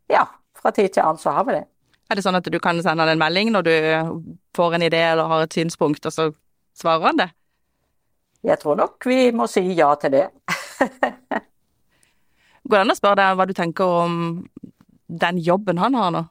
Ja, 0.09 0.23
fra 0.65 0.73
tid 0.73 0.89
til 0.95 1.05
annen 1.05 1.21
så 1.21 1.33
har 1.35 1.45
vi 1.45 1.59
det. 1.59 1.65
Er 2.09 2.17
det 2.17 2.25
sånn 2.25 2.37
at 2.37 2.49
du 2.49 2.57
kan 2.61 2.81
sende 2.81 3.05
han 3.05 3.13
en 3.13 3.21
melding 3.21 3.51
når 3.53 3.65
du 3.65 3.75
får 4.57 4.77
en 4.77 4.85
idé 4.85 5.01
eller 5.11 5.29
har 5.29 5.45
et 5.45 5.57
synspunkt, 5.57 6.05
og 6.05 6.13
så 6.13 6.29
svarer 6.77 7.11
han 7.11 7.21
det? 7.21 7.29
Jeg 8.45 8.61
tror 8.61 8.77
nok 8.77 9.05
vi 9.09 9.31
må 9.33 9.47
si 9.49 9.63
ja 9.77 9.89
til 10.01 10.17
det. 10.19 10.27
Går 12.65 12.77
det 12.77 12.81
an 12.81 12.93
å 12.93 12.97
spørre 12.97 13.21
deg 13.21 13.37
hva 13.37 13.45
du 13.45 13.53
tenker 13.57 13.85
om 14.05 14.17
den 15.05 15.37
jobben 15.41 15.81
han 15.81 15.97
har 15.97 16.13
nå? 16.13 16.23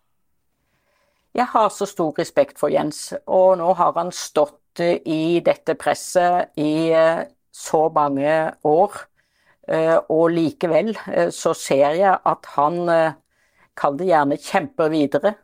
Jeg 1.35 1.47
har 1.51 1.71
så 1.75 1.87
stor 1.91 2.15
respekt 2.19 2.61
for 2.61 2.71
Jens, 2.71 3.09
og 3.27 3.59
nå 3.59 3.73
har 3.75 3.95
han 3.99 4.13
stått 4.15 4.83
i 4.83 5.41
dette 5.47 5.75
presset 5.79 6.55
i 6.59 6.91
eh, 6.95 7.27
så 7.55 7.89
mange 7.95 8.55
år. 8.67 8.95
Eh, 9.69 9.97
og 10.13 10.29
likevel 10.35 10.93
eh, 11.09 11.31
så 11.33 11.55
ser 11.57 11.95
jeg 11.97 12.19
at 12.27 12.49
han, 12.57 12.81
eh, 12.93 13.15
kall 13.79 13.99
det 13.99 14.09
gjerne, 14.11 14.39
kjemper 14.41 14.93
videre. 14.93 15.35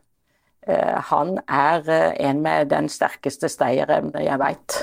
Han 1.10 1.38
er 1.48 1.88
en 2.20 2.42
med 2.44 2.68
den 2.70 2.88
sterkeste 2.92 3.48
stayerevne 3.48 4.22
jeg 4.26 4.38
veit. 4.42 4.76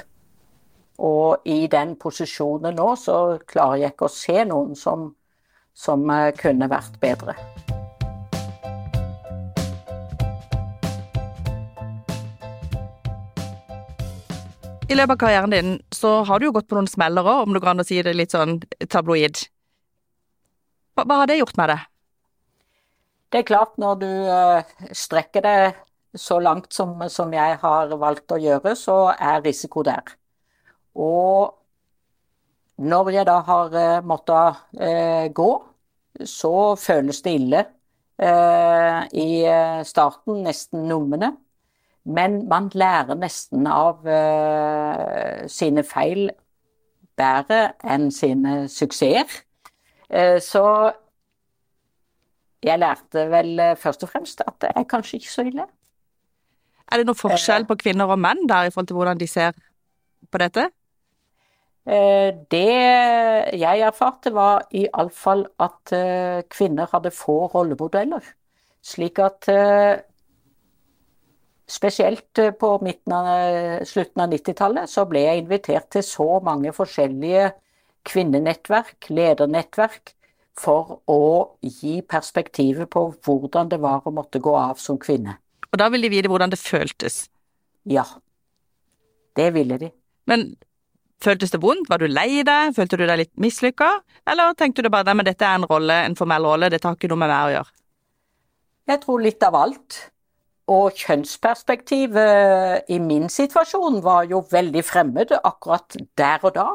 Og 0.98 1.46
i 1.46 1.68
den 1.70 1.94
posisjonen 2.02 2.76
nå 2.76 2.90
så 2.98 3.38
klarer 3.46 3.84
jeg 3.84 3.94
ikke 3.94 4.10
å 4.10 4.16
se 4.16 4.44
noen 4.50 4.74
som, 4.76 5.12
som 5.78 6.10
kunne 6.42 6.70
vært 6.72 6.98
bedre. 7.04 7.38
I 14.88 14.96
løpet 14.96 15.18
av 15.18 15.20
karrieren 15.20 15.52
din 15.52 15.72
så 15.92 16.24
har 16.24 16.40
du 16.40 16.48
jo 16.48 16.54
gått 16.56 16.70
på 16.72 16.78
noen 16.78 16.88
smellere, 16.88 17.42
om 17.44 17.52
det 17.52 17.60
om 17.60 17.60
du 17.60 17.66
kan 17.66 17.84
si 17.84 18.00
det 18.02 18.14
litt 18.16 18.32
sånn 18.32 18.62
tabloid. 18.88 19.42
Hva, 20.96 21.04
hva 21.04 21.18
har 21.22 21.28
det 21.28 21.42
gjort 21.42 21.58
med 21.60 21.74
det? 21.74 21.78
Det 23.32 23.42
er 23.42 23.48
klart, 23.48 23.76
når 23.78 23.96
du 24.00 24.08
uh, 24.08 24.86
strekker 24.96 25.44
det 25.44 25.74
så 26.16 26.40
langt 26.40 26.74
som, 26.74 26.96
som, 27.12 27.34
jeg 27.34 27.58
har 27.60 27.92
valgt 28.00 28.32
å 28.32 28.40
gjøre, 28.40 28.72
så 28.80 29.12
er 29.12 29.44
risiko 29.44 29.84
der. 29.84 30.14
Og 30.96 31.52
når 32.80 33.10
jeg 33.12 33.28
da 33.28 33.42
har 33.44 33.76
uh, 33.76 34.06
måttet 34.06 34.62
eh, 34.80 35.28
gå, 35.34 35.50
så 36.26 36.76
føles 36.80 37.22
det 37.26 37.34
ille 37.38 37.66
i 38.18 39.46
starten, 39.86 40.40
nesten 40.42 40.88
nummende. 40.90 41.28
Men 42.10 42.40
man 42.50 42.72
lærer 42.74 43.14
nesten 43.14 43.68
av 43.70 44.08
eh, 44.10 45.44
sine 45.54 45.84
feil 45.86 46.24
bedre 47.20 47.60
enn 47.86 48.08
sine 48.10 48.64
suksesser. 48.74 49.30
Så 50.42 50.64
jeg 52.64 52.80
lærte 52.82 53.28
vel 53.32 53.54
uh, 53.60 53.76
først 53.80 54.06
og 54.08 54.12
fremst 54.14 54.42
at 54.46 54.58
det 54.64 54.72
er 54.74 54.88
kanskje 54.90 55.20
ikke 55.20 55.34
så 55.34 55.46
ille. 55.48 55.68
Er 56.88 57.02
det 57.02 57.08
noen 57.08 57.20
forskjell 57.20 57.68
på 57.68 57.78
kvinner 57.84 58.10
og 58.10 58.20
menn 58.24 58.46
der 58.50 58.68
i 58.68 58.74
forhold 58.74 58.90
til 58.90 59.00
hvordan 59.00 59.20
de 59.20 59.28
ser 59.28 59.56
på 60.32 60.40
dette? 60.40 60.70
Det 61.88 62.64
jeg 63.56 63.84
erfarte, 63.88 64.34
var 64.36 64.66
iallfall 64.76 65.46
at 65.64 65.94
kvinner 66.52 66.90
hadde 66.92 67.14
få 67.16 67.38
rollemodeller. 67.54 68.24
Slik 68.84 69.20
at 69.24 69.48
Spesielt 71.68 72.40
eh, 72.40 72.54
på 72.56 72.76
av, 72.80 73.28
eh, 73.28 73.84
slutten 73.84 74.24
av 74.24 74.32
90-tallet 74.32 74.90
så 74.90 75.04
ble 75.06 75.26
jeg 75.26 75.44
invitert 75.44 75.90
til 75.92 76.06
så 76.06 76.40
mange 76.44 76.72
forskjellige 76.72 77.50
kvinnenettverk, 78.08 79.10
ledernettverk, 79.12 80.14
for 80.58 81.02
å 81.10 81.22
gi 81.62 82.00
perspektivet 82.02 82.90
på 82.94 83.04
hvordan 83.26 83.70
det 83.72 83.80
var 83.84 84.06
å 84.06 84.14
måtte 84.14 84.42
gå 84.44 84.56
av 84.58 84.80
som 84.82 84.98
kvinne. 85.02 85.38
Og 85.72 85.80
da 85.82 85.90
ville 85.94 86.08
de 86.08 86.16
vite 86.16 86.32
hvordan 86.32 86.54
det 86.54 86.60
føltes? 86.62 87.28
Ja, 87.88 88.06
det 89.38 89.52
ville 89.56 89.78
de. 89.78 89.92
Men 90.28 90.50
føltes 91.24 91.54
det 91.54 91.62
vondt? 91.64 91.90
Var 91.90 92.02
du 92.02 92.08
lei 92.10 92.44
deg? 92.48 92.74
Følte 92.76 93.00
du 93.00 93.06
deg 93.06 93.22
litt 93.22 93.34
mislykka? 93.40 93.90
Eller 94.28 94.54
tenkte 94.58 94.84
du 94.84 94.90
bare 94.94 95.14
at 95.14 95.26
dette 95.30 95.46
er 95.46 95.60
en 95.60 95.70
rolle, 95.70 96.02
en 96.08 96.18
formell 96.18 96.46
rolle, 96.50 96.72
dette 96.74 96.88
har 96.88 96.98
ikke 96.98 97.12
noe 97.12 97.22
med 97.24 97.32
meg 97.32 97.48
å 97.48 97.56
gjøre? 97.58 97.76
Jeg 98.88 99.04
tror 99.04 99.24
litt 99.24 99.44
av 99.44 99.56
alt. 99.60 99.98
Og 100.68 100.92
kjønnsperspektivet 101.00 102.90
i 102.92 102.98
min 103.00 103.30
situasjon 103.32 104.02
var 104.04 104.28
jo 104.28 104.42
veldig 104.52 104.84
fremmed 104.84 105.32
akkurat 105.38 105.96
der 106.20 106.44
og 106.44 106.54
da. 106.58 106.68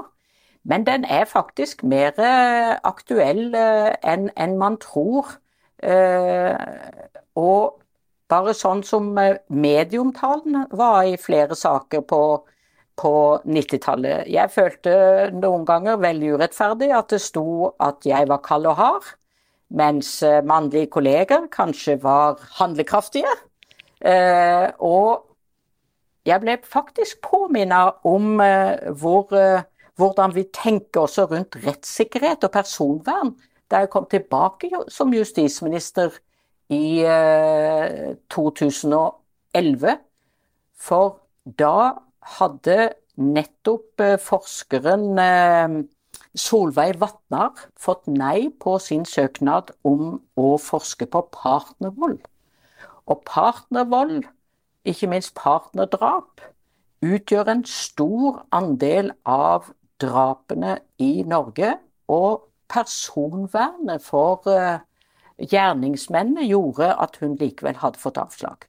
Men 0.65 0.87
den 0.87 1.05
er 1.05 1.25
faktisk 1.25 1.83
mer 1.83 2.19
eh, 2.23 2.77
aktuell 2.87 3.55
eh, 3.55 3.95
enn 4.07 4.59
man 4.59 4.79
tror. 4.83 5.35
Eh, 5.83 6.55
og 7.35 7.81
bare 8.31 8.55
sånn 8.55 8.85
som 8.87 9.11
mediumtalen 9.13 10.67
var 10.71 11.03
i 11.05 11.19
flere 11.21 11.57
saker 11.59 12.05
på, 12.09 12.23
på 12.97 13.15
90-tallet. 13.45 14.31
Jeg 14.31 14.55
følte 14.55 14.95
noen 15.35 15.67
ganger 15.69 15.99
veldig 16.01 16.37
urettferdig 16.37 16.93
at 16.97 17.11
det 17.13 17.21
sto 17.21 17.73
at 17.83 18.07
jeg 18.07 18.31
var 18.31 18.41
kald 18.47 18.71
og 18.71 18.79
hard, 18.79 19.11
mens 19.75 20.15
mannlige 20.49 20.89
kolleger 20.95 21.45
kanskje 21.53 21.99
var 22.01 22.41
handlekraftige. 22.61 23.35
Og 24.81 25.27
jeg 26.29 26.41
ble 26.41 26.57
faktisk 26.65 27.21
påminnet 27.25 28.01
om 28.09 28.41
hvor, 29.01 29.29
hvordan 29.97 30.35
vi 30.35 30.45
tenker 30.55 31.01
også 31.05 31.27
rundt 31.31 31.57
rettssikkerhet 31.67 32.45
og 32.45 32.55
personvern 32.55 33.35
da 33.71 33.83
jeg 33.83 33.91
kom 33.93 34.07
tilbake 34.11 34.71
som 34.93 35.13
justisminister 35.17 36.11
i 36.73 37.05
2011. 38.33 39.97
For 40.77 41.19
da 41.59 41.77
hadde 42.39 42.93
nettopp 43.17 44.01
eh, 44.01 44.19
forskeren 44.21 45.19
eh, 45.21 45.83
Solveig 46.39 46.97
Vatnar 47.01 47.51
fått 47.77 48.07
nei 48.09 48.49
på 48.63 48.79
sin 48.81 49.05
søknad 49.09 49.73
om 49.89 50.21
å 50.41 50.55
forske 50.61 51.09
på 51.13 51.25
partnervold. 51.35 52.21
Og 53.11 53.23
partnervold, 53.29 54.23
ikke 54.89 55.11
minst 55.13 55.35
partnerdrap, 55.37 56.41
utgjør 57.03 57.51
en 57.53 57.65
stor 57.69 58.43
andel 58.55 59.11
av 59.29 59.73
drapene 60.03 60.79
i 60.99 61.23
Norge. 61.27 61.77
Og 62.13 62.49
personvernet 62.73 64.03
for 64.05 64.49
eh, 64.51 64.83
gjerningsmennene 65.39 66.47
gjorde 66.49 66.93
at 67.01 67.19
hun 67.21 67.37
likevel 67.41 67.81
hadde 67.83 68.01
fått 68.03 68.21
avslag. 68.21 68.67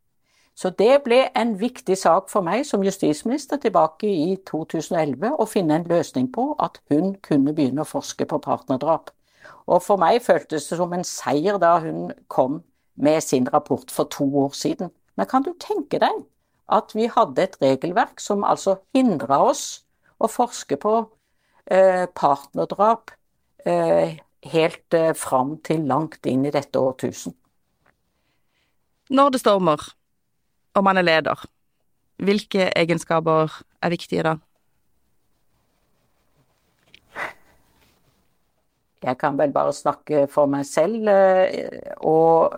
Så 0.56 0.70
det 0.70 1.02
ble 1.06 1.24
en 1.36 1.56
viktig 1.58 1.96
sak 1.98 2.30
for 2.30 2.46
meg 2.46 2.66
som 2.70 2.84
justisminister 2.86 3.58
tilbake 3.58 4.10
i 4.10 4.36
2011 4.46 5.34
å 5.34 5.48
finne 5.50 5.80
en 5.80 5.88
løsning 5.90 6.30
på 6.34 6.52
at 6.62 6.78
hun 6.94 7.16
kunne 7.26 7.56
begynne 7.58 7.82
å 7.82 7.90
forske 7.90 8.28
på 8.30 8.38
partnerdrap. 8.44 9.10
Og 9.66 9.82
for 9.82 9.98
meg 9.98 10.22
føltes 10.22 10.68
det 10.70 10.78
som 10.78 10.94
en 10.94 11.08
seier 11.08 11.58
da 11.62 11.80
hun 11.82 12.12
kom 12.28 12.62
med 12.96 13.24
sin 13.26 13.48
rapport 13.50 13.90
for 13.92 14.06
to 14.14 14.28
år 14.44 14.54
siden. 14.54 14.92
Men 15.18 15.30
kan 15.30 15.44
du 15.44 15.54
tenke 15.60 16.00
deg 16.04 16.22
at 16.70 16.94
vi 16.96 17.10
hadde 17.10 17.44
et 17.44 17.58
regelverk 17.62 18.22
som 18.22 18.46
altså 18.46 18.78
hindra 18.94 19.42
oss 19.50 19.84
å 20.22 20.30
forske 20.30 20.78
på 20.78 20.94
eh, 21.02 21.10
partnerdrap 21.68 23.14
eh, 23.66 24.20
helt 24.52 24.94
eh, 24.94 25.14
fram 25.16 25.58
til 25.64 25.86
langt 25.88 26.26
inn 26.30 26.46
i 26.46 26.54
dette 26.54 26.80
årtusen? 26.80 27.36
Når 29.14 29.30
det 29.34 29.44
stormer, 29.44 29.84
og 30.74 30.84
man 30.84 30.98
er 30.98 31.06
leder, 31.06 31.46
hvilke 32.24 32.70
egenskaper 32.76 33.62
er 33.82 33.94
viktige 33.94 34.26
da? 34.26 34.36
Jeg 39.04 39.18
kan 39.20 39.36
vel 39.38 39.52
bare 39.52 39.74
snakke 39.76 40.28
for 40.32 40.48
meg 40.48 40.66
selv. 40.66 41.10
Eh, 41.12 41.92
og 42.00 42.56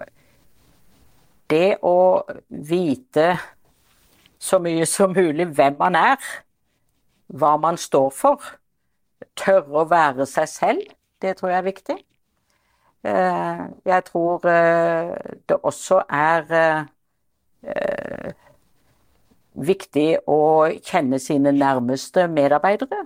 det 1.49 1.77
å 1.81 2.21
vite 2.49 3.31
så 4.37 4.59
mye 4.61 4.85
som 4.85 5.13
mulig 5.15 5.47
hvem 5.57 5.77
man 5.79 5.97
er, 5.97 6.21
hva 7.33 7.55
man 7.57 7.79
står 7.81 8.11
for, 8.13 8.45
tørre 9.37 9.81
å 9.83 9.87
være 9.89 10.25
seg 10.29 10.49
selv, 10.51 10.83
det 11.21 11.37
tror 11.39 11.51
jeg 11.51 11.57
er 11.57 11.69
viktig. 11.69 11.97
Eh, 13.05 13.65
jeg 13.85 14.03
tror 14.07 14.45
eh, 14.49 15.13
det 15.49 15.57
også 15.61 15.99
er 16.09 16.53
eh, 16.55 18.31
viktig 19.53 20.07
å 20.25 20.39
kjenne 20.81 21.19
sine 21.21 21.53
nærmeste 21.53 22.25
medarbeidere. 22.31 23.05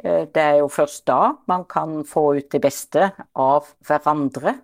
Det 0.00 0.40
er 0.40 0.54
jo 0.62 0.68
først 0.72 1.02
da 1.10 1.34
man 1.50 1.66
kan 1.68 1.98
få 2.08 2.22
ut 2.38 2.46
det 2.52 2.60
beste 2.64 3.10
av 3.36 3.66
hverandre. 3.84 4.54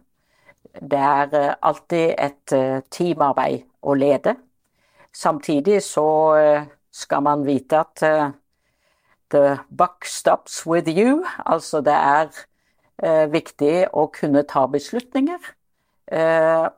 Det 0.81 0.97
er 0.97 1.59
alltid 1.61 2.15
et 2.17 2.55
teamarbeid 2.88 3.67
å 3.85 3.93
lede. 4.00 4.33
Samtidig 5.12 5.83
så 5.85 6.07
skal 6.88 7.26
man 7.29 7.45
vite 7.45 7.83
at 7.85 8.05
the 9.30 9.59
buck 9.70 10.05
stops 10.05 10.64
with 10.66 10.88
you. 10.88 11.24
Altså 11.44 11.81
det 11.85 11.94
er 11.94 13.27
viktig 13.29 13.88
å 13.92 14.07
kunne 14.09 14.44
ta 14.48 14.66
beslutninger. 14.72 15.51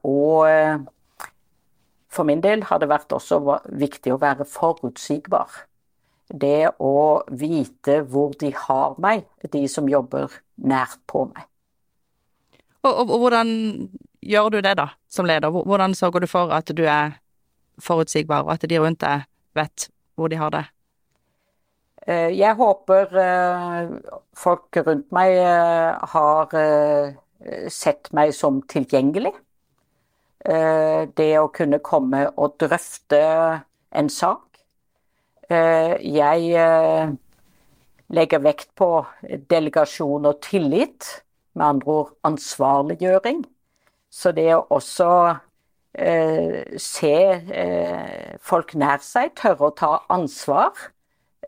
Og 0.02 0.86
for 2.08 2.24
min 2.24 2.40
del 2.42 2.64
har 2.66 2.80
det 2.80 2.88
vært 2.90 3.12
også 3.14 3.38
viktig 3.78 4.14
å 4.14 4.20
være 4.22 4.46
forutsigbar. 4.48 5.52
Det 6.28 6.72
å 6.82 7.22
vite 7.30 8.00
hvor 8.08 8.34
de 8.40 8.50
har 8.56 8.96
meg, 9.00 9.24
de 9.44 9.62
som 9.68 9.88
jobber 9.88 10.32
nært 10.56 10.98
på 11.06 11.24
meg. 11.30 11.46
Og, 12.82 12.92
og, 12.92 13.10
og 13.10 13.18
hvordan 13.22 13.52
gjør 14.20 14.50
du 14.56 14.58
det, 14.64 14.74
da, 14.78 14.88
som 15.08 15.28
leder? 15.28 15.50
Hvordan 15.52 15.94
sørger 15.94 16.24
du 16.24 16.28
for 16.30 16.52
at 16.54 16.68
du 16.74 16.84
er 16.88 17.16
forutsigbar, 17.78 18.44
og 18.46 18.56
at 18.56 18.66
de 18.68 18.80
rundt 18.80 19.00
deg 19.04 19.24
vet 19.56 19.88
hvor 20.18 20.28
de 20.32 20.40
har 20.40 20.50
det? 20.54 20.64
Eh, 22.08 22.32
jeg 22.38 22.56
håper 22.56 23.10
eh, 23.20 23.88
folk 24.36 24.76
rundt 24.86 25.10
meg 25.12 25.34
eh, 25.42 26.06
har 26.14 26.54
sett 27.70 28.08
meg 28.16 28.32
som 28.34 28.62
tilgjengelig. 28.66 29.30
Det 30.38 31.28
å 31.38 31.50
kunne 31.54 31.78
komme 31.84 32.24
og 32.40 32.56
drøfte 32.58 33.20
en 34.00 34.08
sak. 34.10 34.58
Jeg 35.46 36.64
legger 38.18 38.42
vekt 38.42 38.70
på 38.78 38.88
delegasjon 39.50 40.26
og 40.30 40.40
tillit, 40.46 41.06
med 41.54 41.66
andre 41.66 41.96
ord 42.00 42.12
ansvarliggjøring. 42.26 43.44
Så 44.10 44.34
det 44.34 44.48
å 44.56 44.66
også 44.74 45.10
se 46.82 47.16
folk 48.50 48.74
nær 48.82 49.04
seg, 49.04 49.34
tørre 49.38 49.70
å 49.70 49.76
ta 49.78 49.92
ansvar, 50.10 50.88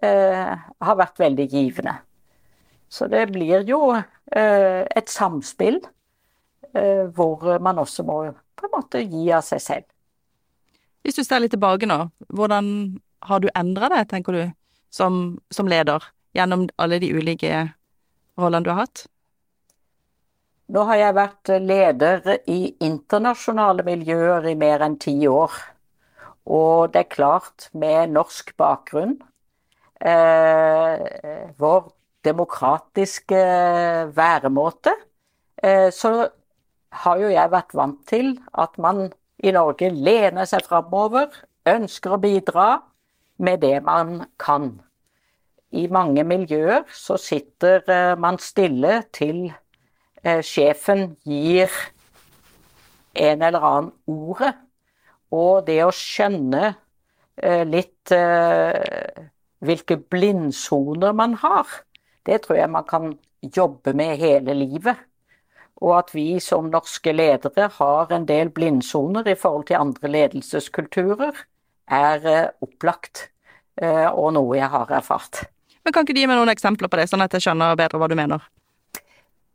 har 0.00 0.96
vært 0.96 1.20
veldig 1.20 1.46
givende. 1.52 1.92
Så 2.88 3.06
det 3.12 3.26
blir 3.34 3.66
jo 3.68 3.92
et 3.94 5.12
samspill 5.12 5.80
hvor 7.14 7.58
man 7.60 7.82
også 7.82 8.04
må 8.08 8.16
på 8.32 8.68
en 8.68 8.74
måte 8.74 9.02
gi 9.04 9.30
av 9.32 9.44
seg 9.46 9.62
selv. 9.64 9.86
Hvis 11.04 11.16
du 11.16 11.24
ser 11.24 11.40
litt 11.40 11.54
tilbake 11.54 11.88
nå, 11.88 12.02
hvordan 12.28 12.66
har 13.28 13.40
du 13.40 13.48
endra 13.56 13.88
deg, 13.92 14.08
tenker 14.10 14.36
du, 14.36 14.42
som, 14.92 15.38
som, 15.52 15.68
leder, 15.70 16.04
gjennom 16.36 16.66
alle 16.80 17.00
de 17.00 17.10
ulike 17.14 17.64
rollene 18.40 18.66
du 18.66 18.70
har 18.72 18.84
hatt? 18.84 19.06
Nå 20.70 20.84
har 20.86 21.00
jeg 21.00 21.16
vært 21.16 21.52
leder 21.64 22.28
i 22.50 22.60
internasjonale 22.84 23.84
miljøer 23.86 24.46
i 24.52 24.54
mer 24.58 24.84
enn 24.86 24.98
ti 25.02 25.16
år. 25.26 25.56
Og 26.50 26.92
det 26.92 27.04
er 27.04 27.14
klart, 27.16 27.68
med 27.72 28.12
norsk 28.14 28.52
bakgrunn, 28.60 29.16
eh, 29.18 29.29
vår 30.00 31.90
demokratiske 32.24 33.40
væremåte, 34.16 34.92
eh, 35.62 35.90
så 35.92 36.28
har 36.90 37.18
jo 37.18 37.28
jeg 37.28 37.52
vært 37.52 37.74
vant 37.74 38.00
til 38.08 38.34
at 38.58 38.78
man 38.78 39.12
i 39.38 39.52
Norge 39.54 39.90
lener 39.90 40.44
seg 40.48 40.66
framover, 40.66 41.30
ønsker 41.68 42.16
å 42.16 42.20
bidra 42.20 42.68
med 43.38 43.60
det 43.64 43.78
man 43.84 44.26
kan. 44.40 44.80
I 45.72 45.86
mange 45.86 46.24
miljøer 46.26 46.82
så 46.92 47.16
sitter 47.20 47.84
eh, 47.86 48.16
man 48.18 48.40
stille 48.42 49.04
til 49.14 49.52
eh, 50.24 50.42
sjefen 50.42 51.16
gir 51.24 51.70
en 53.14 53.42
eller 53.42 53.64
annen 53.64 53.92
ordet. 54.06 54.54
Og 55.30 55.62
det 55.68 55.78
å 55.86 55.92
skjønne 55.94 56.72
eh, 57.38 57.62
litt 57.62 58.10
hvilke 59.60 59.96
blindsoner 60.00 61.12
man 61.16 61.36
har, 61.42 61.68
det 62.26 62.42
tror 62.44 62.56
jeg 62.56 62.70
man 62.72 62.86
kan 62.88 63.12
jobbe 63.44 63.92
med 63.96 64.20
hele 64.20 64.54
livet 64.56 65.06
og 65.80 65.96
at 65.96 66.12
vi 66.14 66.40
som 66.44 66.68
norske 66.70 67.12
ledere 67.12 67.70
har 67.78 68.12
en 68.12 68.26
del 68.28 68.52
blindsoner 68.52 69.28
i 69.28 69.36
forhold 69.38 69.66
til 69.70 69.80
andre 69.80 70.12
ledelseskulturer, 70.12 71.44
er 71.90 72.26
eh, 72.28 72.48
opplagt, 72.62 73.28
eh, 73.80 74.06
og 74.06 74.34
noe 74.36 74.58
jeg 74.58 74.68
har 74.70 74.92
erfart. 75.00 75.44
Men 75.84 75.92
Kan 75.92 76.04
ikke 76.04 76.14
du 76.14 76.20
gi 76.20 76.28
meg 76.28 76.38
noen 76.38 76.52
eksempler 76.52 76.92
på 76.92 77.00
det, 77.00 77.08
sånn 77.08 77.24
at 77.24 77.32
jeg 77.34 77.48
skjønner 77.48 77.78
bedre 77.80 78.00
hva 78.00 78.10
du 78.12 78.16
mener? 78.18 78.44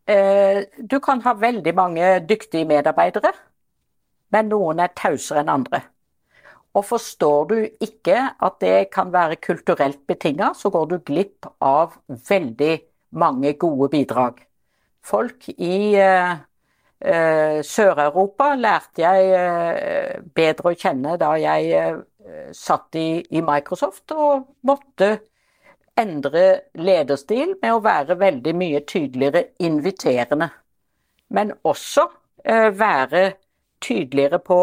Eh, 0.10 0.66
du 0.78 0.98
kan 1.02 1.22
ha 1.26 1.36
veldig 1.38 1.74
mange 1.78 2.10
dyktige 2.26 2.66
medarbeidere, 2.70 3.32
men 4.34 4.50
noen 4.50 4.82
er 4.82 4.98
tausere 4.98 5.46
enn 5.46 5.54
andre. 5.54 5.84
Og 6.76 6.84
forstår 6.84 7.46
du 7.52 7.56
ikke 7.84 8.18
at 8.44 8.60
det 8.62 8.90
kan 8.92 9.14
være 9.14 9.40
kulturelt 9.40 10.02
betinga, 10.08 10.54
så 10.56 10.70
går 10.74 10.90
du 10.92 10.98
glipp 11.08 11.48
av 11.64 11.96
veldig 12.08 12.74
mange 13.16 13.54
gode 13.60 13.90
bidrag 13.94 14.44
folk 15.06 15.48
i 15.50 15.96
eh, 16.00 16.34
eh, 17.00 17.62
Sør-Europa 17.66 18.52
lærte 18.58 19.04
jeg 19.04 19.32
eh, 19.38 20.20
bedre 20.36 20.74
å 20.74 20.80
kjenne 20.80 21.16
da 21.22 21.36
jeg 21.40 22.02
satt 22.58 22.98
i, 22.98 23.22
i, 23.38 23.42
Microsoft 23.46 24.10
og 24.16 24.48
måtte 24.66 25.12
endre 25.96 26.72
lederstil 26.74 27.54
med 27.62 27.70
å 27.76 27.84
være 27.86 28.18
veldig 28.18 28.54
mye 28.58 28.82
tydeligere 28.90 29.44
inviterende. 29.64 30.50
Men 31.30 31.54
også 31.64 32.08
eh, 32.44 32.72
være 32.74 33.28
tydeligere 33.86 34.42
på 34.42 34.60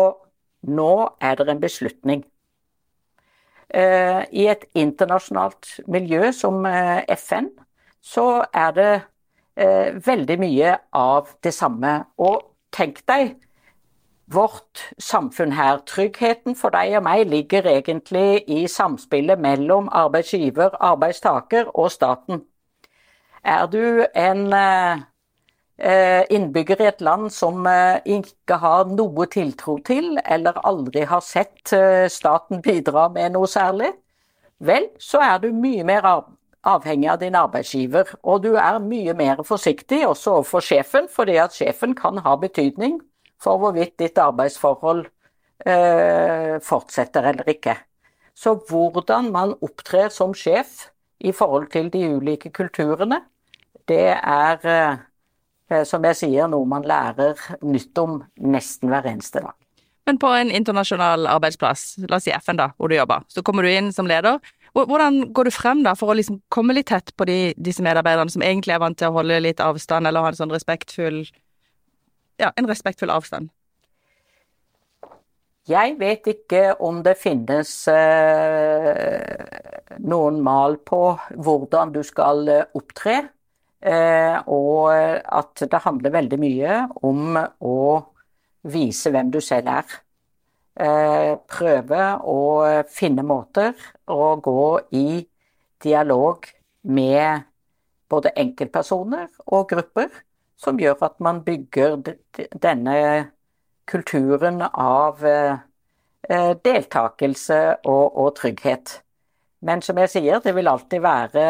nå 0.63 0.93
er 1.21 1.35
det 1.35 1.49
en 1.49 1.61
beslutning. 1.61 2.25
Eh, 3.75 4.25
I 4.33 4.47
et 4.53 4.65
internasjonalt 4.75 5.81
miljø 5.89 6.33
som 6.33 6.67
eh, 6.67 7.05
FN, 7.17 7.49
så 8.03 8.45
er 8.53 8.75
det 8.77 8.91
eh, 9.57 9.95
veldig 10.07 10.39
mye 10.41 10.77
av 10.93 11.33
det 11.45 11.55
samme. 11.55 11.95
Og 12.19 12.43
tenk 12.73 13.01
deg 13.09 13.37
vårt 14.33 14.85
samfunn 14.99 15.53
her. 15.57 15.81
Tryggheten 15.89 16.57
for 16.57 16.75
deg 16.75 16.99
og 16.99 17.07
meg 17.09 17.27
ligger 17.31 17.69
egentlig 17.69 18.45
i 18.49 18.67
samspillet 18.69 19.41
mellom 19.41 19.89
arbeidsgiver, 19.93 20.77
arbeidstaker 20.81 21.73
og 21.75 21.91
staten. 21.93 22.45
Er 23.45 23.67
du 23.67 24.05
en 24.15 24.53
eh, 25.79 26.23
innbygger 26.31 26.83
i 26.83 26.89
et 26.91 27.01
land 27.05 27.31
som 27.33 27.67
eh, 27.67 28.01
ikke 28.19 28.59
har 28.63 28.91
noe 28.91 29.27
tiltro 29.33 29.79
til, 29.87 30.17
eller 30.25 30.61
aldri 30.67 31.05
har 31.09 31.23
sett 31.25 31.73
eh, 31.77 32.07
staten 32.13 32.63
bidra 32.65 33.09
med 33.13 33.37
noe 33.37 33.51
særlig, 33.51 33.93
vel, 34.63 34.91
så 34.99 35.23
er 35.25 35.43
du 35.43 35.51
mye 35.55 35.85
mer 35.87 36.07
avhengig 36.63 37.09
av 37.11 37.23
din 37.23 37.39
arbeidsgiver. 37.39 38.13
Og 38.23 38.45
du 38.45 38.53
er 38.55 38.79
mye 38.83 39.15
mer 39.19 39.43
forsiktig 39.47 40.05
også 40.07 40.39
overfor 40.39 40.63
sjefen, 40.63 41.09
fordi 41.11 41.39
at 41.43 41.57
sjefen 41.57 41.97
kan 41.99 42.23
ha 42.23 42.37
betydning 42.39 43.01
for 43.43 43.59
hvorvidt 43.59 43.99
ditt 43.99 44.19
arbeidsforhold 44.23 45.09
fortsetter 46.63 47.27
eller 47.31 47.47
ikke. 47.53 47.77
Så 48.35 48.57
hvordan 48.69 49.29
man 49.31 49.53
opptrer 49.63 50.09
som 50.11 50.33
sjef 50.35 50.89
i 51.23 51.33
forhold 51.33 51.69
til 51.71 51.91
de 51.93 52.03
ulike 52.17 52.51
kulturene, 52.51 53.21
det 53.89 54.09
er, 54.17 54.59
eh, 54.67 54.97
som 55.89 56.05
jeg 56.09 56.19
sier, 56.19 56.49
noe 56.51 56.69
man 56.69 56.87
lærer 56.87 57.39
nytt 57.65 57.99
om 58.03 58.21
nesten 58.37 58.93
hver 58.93 59.09
eneste 59.13 59.43
dag. 59.45 59.55
Men 60.07 60.19
på 60.19 60.33
en 60.35 60.51
internasjonal 60.51 61.29
arbeidsplass, 61.31 61.95
la 62.11 62.19
oss 62.19 62.27
si 62.27 62.33
FN 62.35 62.59
da, 62.59 62.73
hvor 62.77 62.91
du 62.91 62.97
jobber, 62.97 63.23
så 63.31 63.45
kommer 63.47 63.63
du 63.63 63.71
inn 63.71 63.93
som 63.95 64.09
leder. 64.11 64.41
Hvordan 64.75 65.29
går 65.37 65.47
du 65.47 65.53
frem 65.55 65.83
da 65.85 65.93
for 65.99 66.11
å 66.11 66.17
liksom 66.19 66.41
komme 66.51 66.75
litt 66.75 66.89
tett 66.91 67.13
på 67.17 67.27
de, 67.29 67.39
disse 67.61 67.85
medarbeiderne 67.85 68.33
som 68.33 68.43
egentlig 68.43 68.75
er 68.75 68.83
vant 68.83 68.99
til 68.99 69.13
å 69.13 69.19
holde 69.21 69.39
litt 69.45 69.63
avstand 69.63 70.09
eller 70.09 70.25
ha 70.25 70.33
en 70.33 70.39
sånn 70.41 70.55
respektfull 70.55 71.23
ja, 72.41 72.51
en 72.57 72.69
respektfull 72.69 73.13
avstand? 73.13 73.53
Jeg 75.71 75.95
vet 76.01 76.27
ikke 76.27 76.63
om 76.83 77.05
det 77.07 77.15
finnes 77.21 77.71
eh, 77.93 79.29
noen 80.03 80.41
mal 80.43 80.81
på 80.83 81.03
hvordan 81.39 81.93
du 81.95 82.01
skal 82.07 82.49
eh, 82.51 82.65
opptre. 82.75 83.21
Eh, 83.83 84.37
og 84.47 84.95
at 84.95 85.65
det 85.67 85.83
handler 85.83 86.15
veldig 86.15 86.39
mye 86.39 86.79
om 87.03 87.37
å 87.39 87.79
vise 88.71 89.11
hvem 89.11 89.31
du 89.35 89.41
selv 89.43 89.73
er. 89.75 89.97
Eh, 90.73 91.33
prøve 91.51 92.05
å 92.25 92.39
finne 92.89 93.25
måter 93.27 93.75
å 94.07 94.37
gå 94.41 94.67
i 94.97 95.07
dialog 95.83 96.47
med 96.83 97.43
både 98.09 98.33
enkeltpersoner 98.39 99.29
og 99.47 99.69
grupper 99.73 100.09
som 100.63 100.79
gjør 100.81 101.03
at 101.09 101.19
man 101.21 101.43
bygger 101.45 101.99
denne 102.63 102.97
kulturen 103.91 104.63
av 104.63 105.25
eh, 105.27 105.59
deltakelse 106.65 107.61
og, 107.83 108.05
og, 108.17 108.31
trygghet. 108.39 109.01
Men 109.67 109.83
som 109.83 109.99
jeg 109.99 110.11
sier, 110.11 110.41
det 110.43 110.55
vil 110.55 110.71
alltid 110.71 111.03
være 111.03 111.47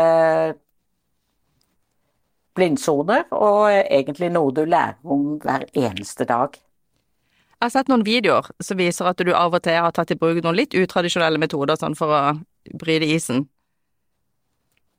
blindsoner, 2.56 3.24
og 3.32 3.70
egentlig 3.72 4.30
noe 4.32 4.52
du 4.54 4.64
lærer 4.68 4.98
om 5.04 5.38
hver 5.42 5.66
eneste 5.72 6.26
dag. 6.28 6.58
Jeg 7.62 7.68
har 7.68 7.74
sett 7.76 7.90
noen 7.92 8.02
videoer 8.02 8.48
som 8.58 8.78
viser 8.80 9.06
at 9.06 9.20
du 9.22 9.30
av 9.38 9.54
og 9.54 9.62
til 9.62 9.78
har 9.78 9.92
tatt 9.94 10.10
i 10.10 10.18
bruk 10.18 10.40
noen 10.42 10.58
litt 10.58 10.74
utradisjonelle 10.74 11.38
metoder 11.38 11.78
sånn 11.78 11.94
for 11.94 12.10
å 12.10 12.22
bryte 12.80 13.06
isen. 13.06 13.44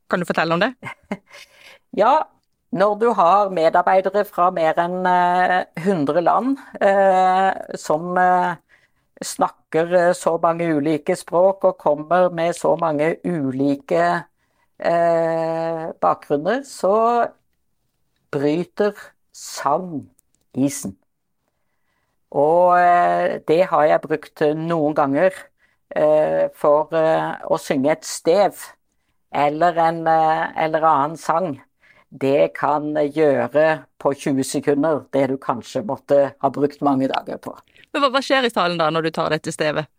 Kan 0.08 0.24
du 0.24 0.28
fortelle 0.28 0.56
om 0.56 0.62
det? 0.62 0.70
ja, 2.02 2.22
når 2.74 2.94
du 3.02 3.06
har 3.18 3.52
medarbeidere 3.54 4.24
fra 4.24 4.48
mer 4.54 4.80
enn 4.80 5.04
100 5.04 6.16
eh, 6.16 6.22
land 6.24 6.56
eh, 6.80 7.50
som 7.78 8.16
eh, 8.16 8.56
snakker 9.24 10.12
så 10.16 10.34
mange 10.42 10.72
ulike 10.74 11.16
språk 11.16 11.68
og 11.68 11.78
kommer 11.84 12.32
med 12.34 12.56
så 12.56 12.74
mange 12.80 13.14
ulike 13.28 14.02
eh, 14.80 15.86
bakgrunner, 16.00 16.64
så 16.64 16.96
bryter 18.34 18.98
sand 19.34 20.08
isen. 20.58 20.96
Og 22.34 22.74
eh, 22.80 23.40
det 23.46 23.62
har 23.70 23.90
jeg 23.90 24.04
brukt 24.04 24.42
noen 24.58 24.96
ganger 24.98 25.30
eh, 25.94 26.50
for 26.58 26.90
å 26.94 27.60
synge 27.62 27.94
et 27.94 28.08
stev 28.08 28.58
eller 29.34 29.78
en 29.82 30.02
eller 30.06 30.86
annen 30.86 31.16
sang 31.18 31.54
det 32.14 32.52
kan 32.54 32.94
gjøre 32.94 33.84
på 33.98 34.12
20 34.14 34.46
sekunder 34.46 35.02
det 35.12 35.26
du 35.32 35.36
kanskje 35.40 35.82
måtte 35.82 36.18
ha 36.38 36.50
brukt 36.50 36.82
mange 36.84 37.08
dager 37.10 37.40
på. 37.42 37.54
Men 37.94 38.06
Hva, 38.06 38.22
skjer 38.22 38.46
i 38.46 38.52
salen 38.52 38.78
da, 38.78 38.90
når 38.90 39.08
du 39.08 39.10
tar 39.14 39.34
dette 39.34 39.52
stevet? 39.54 39.90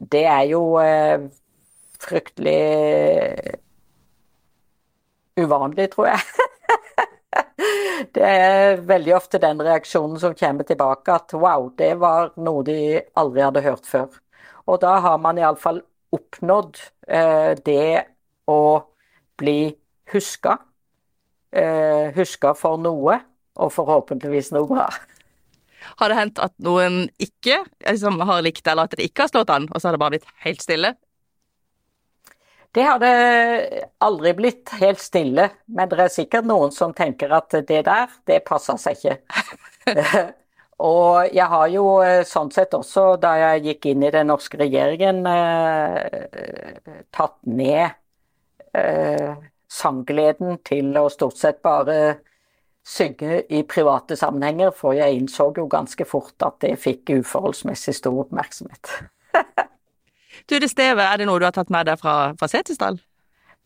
Det 0.00 0.24
er 0.26 0.44
jo 0.50 0.62
eh, 0.82 1.28
fryktelig 2.02 2.58
uvanlig, 5.38 5.90
tror 5.94 6.10
jeg. 6.10 6.20
det 8.16 8.24
er 8.26 8.80
veldig 8.86 9.14
ofte 9.16 9.40
den 9.42 9.60
reaksjonen 9.64 10.18
som 10.22 10.36
kommer 10.38 10.66
tilbake, 10.68 11.14
at 11.14 11.34
wow, 11.36 11.68
det 11.78 11.92
var 12.00 12.32
noe 12.40 12.64
de 12.66 13.00
aldri 13.20 13.44
hadde 13.44 13.64
hørt 13.66 13.88
før. 13.88 14.08
Og 14.70 14.80
da 14.82 14.96
har 15.04 15.18
man 15.22 15.40
iallfall 15.40 15.82
oppnådd 16.14 16.80
eh, 17.08 17.52
det 17.66 18.04
å 18.50 18.60
bli 19.40 19.72
huska. 20.12 20.56
Eh, 21.50 22.10
huska 22.14 22.54
for 22.58 22.80
noe, 22.80 23.18
og 23.60 23.72
forhåpentligvis 23.74 24.52
noe 24.54 24.68
bra. 24.70 24.88
Har 25.98 26.12
det 26.12 26.18
hendt 26.18 26.40
at 26.44 26.52
noen 26.60 27.06
ikke 27.22 27.62
liksom, 27.80 28.20
har 28.28 28.42
likt 28.44 28.60
det, 28.62 28.72
eller 28.74 28.88
at 28.88 28.96
det 28.98 29.06
ikke 29.08 29.24
har 29.24 29.30
slått 29.32 29.52
an, 29.52 29.64
og 29.72 29.80
så 29.80 29.88
har 29.88 29.96
det 29.96 30.00
bare 30.02 30.12
blitt 30.12 30.26
helt 30.44 30.60
stille? 30.60 30.90
Det 32.70 32.82
hadde 32.86 33.10
aldri 33.98 34.30
blitt 34.38 34.70
helt 34.78 35.00
stille, 35.02 35.48
men 35.74 35.90
det 35.90 36.04
er 36.04 36.12
sikkert 36.14 36.46
noen 36.46 36.70
som 36.74 36.94
tenker 36.94 37.32
at 37.34 37.50
det 37.66 37.80
der, 37.88 38.12
det 38.30 38.44
passer 38.46 38.78
seg 38.78 39.00
ikke. 39.00 39.16
og 40.90 41.34
jeg 41.34 41.48
har 41.50 41.66
jo 41.74 41.84
eh, 42.06 42.22
sånn 42.28 42.52
sett 42.54 42.76
også, 42.78 43.16
da 43.22 43.34
jeg 43.40 43.64
gikk 43.66 43.90
inn 43.90 44.06
i 44.06 44.12
den 44.14 44.30
norske 44.30 44.60
regjeringen, 44.60 45.24
eh, 45.26 47.04
tatt 47.10 47.38
ned 47.50 47.90
eh, 48.78 49.34
sanggleden 49.70 50.60
til 50.66 50.94
å 50.98 51.08
stort 51.10 51.42
sett 51.42 51.58
bare 51.66 52.20
synge 52.86 53.44
i 53.50 53.64
private 53.66 54.14
sammenhenger, 54.16 54.70
for 54.70 54.94
jeg 54.94 55.18
innså 55.18 55.50
jo 55.58 55.66
ganske 55.70 56.06
fort 56.06 56.46
at 56.46 56.62
det 56.62 56.76
fikk 56.78 57.18
uforholdsmessig 57.18 57.98
stor 57.98 58.28
oppmerksomhet. 58.28 59.00
Du, 60.50 60.58
det 60.62 60.70
stevet, 60.72 61.04
er 61.06 61.20
det 61.20 61.28
noe 61.28 61.40
du 61.40 61.46
har 61.46 61.54
tatt 61.56 61.70
med 61.72 61.88
deg 61.88 62.00
fra, 62.00 62.32
fra 62.38 62.48
Setesdal? 62.50 63.00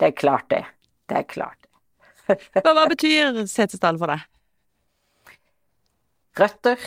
Det 0.01 0.11
er 0.11 0.18
klart 0.18 0.51
det. 0.51 0.64
Det 1.11 1.16
er 1.20 1.27
klart 1.31 1.59
det. 1.62 2.38
hva, 2.61 2.73
hva 2.73 2.87
betyr 2.90 3.44
Setesdal 3.51 3.99
for 4.01 4.12
deg? 4.12 4.25
Røtter. 6.38 6.79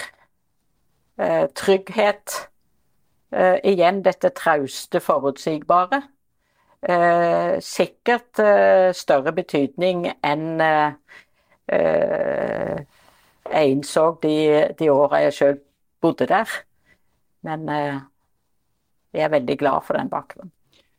Eh, 1.17 1.47
trygghet. 1.55 2.49
Eh, 3.31 3.57
igjen 3.63 4.03
dette 4.05 4.29
trauste, 4.31 4.99
forutsigbare 5.03 6.01
eh, 6.87 7.57
sikkert 7.59 8.39
større 8.95 9.33
betydning 9.35 10.05
enn 10.23 10.61
jeg 13.47 13.71
innså 13.73 14.05
de, 14.23 14.35
de 14.79 14.87
åra 14.93 15.19
jeg 15.25 15.35
sjøl 15.35 15.57
bodde 16.01 16.27
der. 16.29 16.47
Men 17.43 17.67
eh, 19.13 19.19
jeg 19.19 19.27
er 19.27 19.33
veldig 19.33 19.57
glad 19.59 19.85
for 19.87 19.99
den 19.99 20.09
bakgrunnen. 20.09 20.51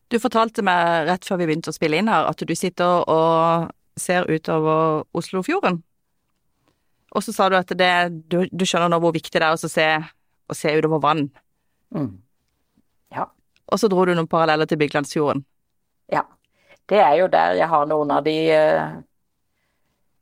Du 0.09 0.16
fortalte 0.18 0.64
meg 0.64 1.09
rett 1.09 1.27
før 1.29 1.42
vi 1.42 1.51
begynte 1.51 1.73
å 1.73 1.77
spille 1.77 1.99
inn 2.01 2.09
her, 2.09 2.29
at 2.31 2.40
du 2.40 2.55
sitter 2.57 3.05
og 3.05 3.68
ser 4.01 4.29
utover 4.31 5.05
Oslofjorden. 5.16 5.83
Og 7.16 7.25
så 7.25 7.33
sa 7.33 7.49
du 7.49 7.57
at 7.59 7.71
det, 7.77 7.92
du, 8.29 8.42
du, 8.53 8.64
skjønner 8.68 8.92
nå 8.92 9.01
hvor 9.03 9.12
viktig 9.16 9.37
det 9.37 9.44
er 9.44 9.57
å 9.57 9.71
se, 9.71 9.87
å 10.49 10.57
se 10.57 10.73
utover 10.77 11.01
vann. 11.03 11.29
Mm. 11.94 12.11
Ja. 13.14 13.29
Og 13.68 13.81
så 13.81 13.88
dro 13.88 14.05
du 14.05 14.14
noen 14.14 14.29
paralleller 14.31 14.68
til 14.68 14.81
Byglandsfjorden. 14.81 15.44
Ja. 16.12 16.25
Det 16.88 17.01
er 17.05 17.18
jo 17.21 17.29
der 17.29 17.59
jeg 17.59 17.68
har 17.68 17.88
noen 17.88 18.12
av 18.14 18.23
de 18.25 18.37
uh, 18.57 19.01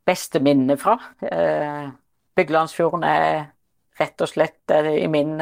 beste 0.07 0.41
minnene 0.43 0.75
fra. 0.81 0.97
Uh, 1.23 1.93
Byglandsfjorden 2.39 3.07
er 3.07 3.29
rett 4.01 4.23
og 4.23 4.31
slett 4.31 4.75
uh, 4.75 4.91
i 4.91 5.07
min 5.11 5.37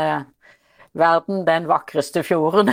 verden 0.94 1.44
den 1.46 1.68
vakreste 1.68 2.22
fjorden. 2.22 2.70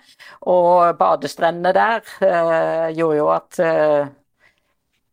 og 0.54 0.96
badestrendene 0.98 1.72
der 1.76 2.02
eh, 2.26 2.88
gjorde 2.96 3.20
jo 3.20 3.30
at 3.34 3.62
eh, 3.64 4.08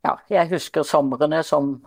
Ja, 0.06 0.14
jeg 0.30 0.48
husker 0.54 0.86
somrene 0.88 1.42
som 1.44 1.82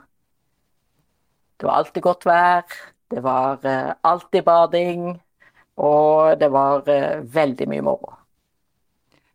Det 1.57 1.67
var 1.67 1.79
alltid 1.79 2.03
godt 2.03 2.25
vær, 2.27 2.65
det 3.11 3.21
var 3.23 3.65
eh, 3.65 3.93
alltid 4.03 4.45
bading, 4.45 5.21
og 5.77 6.41
det 6.41 6.49
var 6.53 6.89
eh, 6.89 7.21
veldig 7.35 7.69
mye 7.69 7.85
moro. 7.85 8.15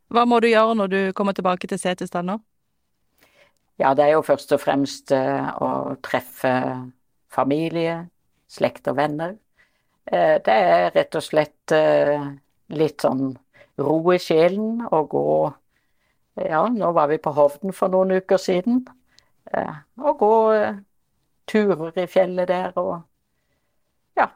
Hva 0.09 0.25
må 0.25 0.39
du 0.41 0.47
gjøre 0.49 0.75
når 0.79 0.87
du 0.89 0.99
kommer 1.17 1.33
tilbake 1.37 1.67
til 1.69 1.79
Setesdal 1.81 2.25
nå? 2.25 2.39
Ja, 3.77 3.93
det 3.93 4.05
er 4.05 4.15
jo 4.15 4.23
først 4.23 4.53
og 4.55 4.61
fremst 4.63 5.11
eh, 5.11 5.49
å 5.61 5.95
treffe 6.05 6.53
familie, 7.29 8.05
slekt 8.47 8.87
og 8.87 8.97
venner. 8.97 9.35
Eh, 10.05 10.37
det 10.45 10.53
er 10.53 10.91
rett 10.93 11.17
og 11.17 11.23
slett 11.25 11.73
eh, 11.73 12.25
litt 12.77 13.01
sånn 13.01 13.31
ro 13.81 13.97
i 14.13 14.19
sjelen 14.21 14.83
å 14.85 15.05
gå 15.09 15.27
Ja, 16.35 16.65
nå 16.67 16.89
var 16.91 17.07
vi 17.07 17.15
på 17.23 17.31
Hovden 17.31 17.71
for 17.71 17.87
noen 17.87 18.11
uker 18.19 18.37
siden. 18.41 18.81
Eh, 19.55 19.75
å 20.03 20.11
gå 20.19 20.31
turer 21.47 21.99
i 22.03 22.07
fjellet 22.11 22.49
der 22.49 22.75
og 22.81 22.97
ja, 24.19 24.27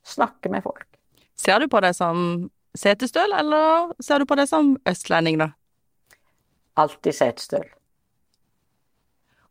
snakke 0.00 0.48
med 0.48 0.64
folk. 0.64 0.88
Ser 1.36 1.60
du 1.60 1.68
på 1.68 1.82
det 1.84 1.92
som 1.98 2.48
setestøl, 2.74 3.36
eller 3.36 3.92
ser 4.00 4.22
du 4.22 4.26
på 4.26 4.38
det 4.40 4.48
som 4.48 4.78
østlending, 4.88 5.42
da? 5.42 5.50
Alltid 6.80 7.14
setestøl. 7.14 7.68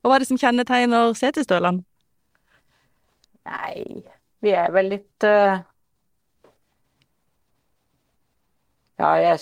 Og 0.01 0.09
hva 0.09 0.17
er 0.17 0.23
det 0.23 0.31
som 0.31 0.41
kjennetegner 0.41 1.13
setestølene? 1.15 1.85
Nei, 3.45 4.01
vi 4.43 4.51
er 4.55 4.73
vel 4.75 4.91
litt 4.95 5.27
uh, 5.27 5.61
Ja, 9.01 9.09
jeg, 9.17 9.39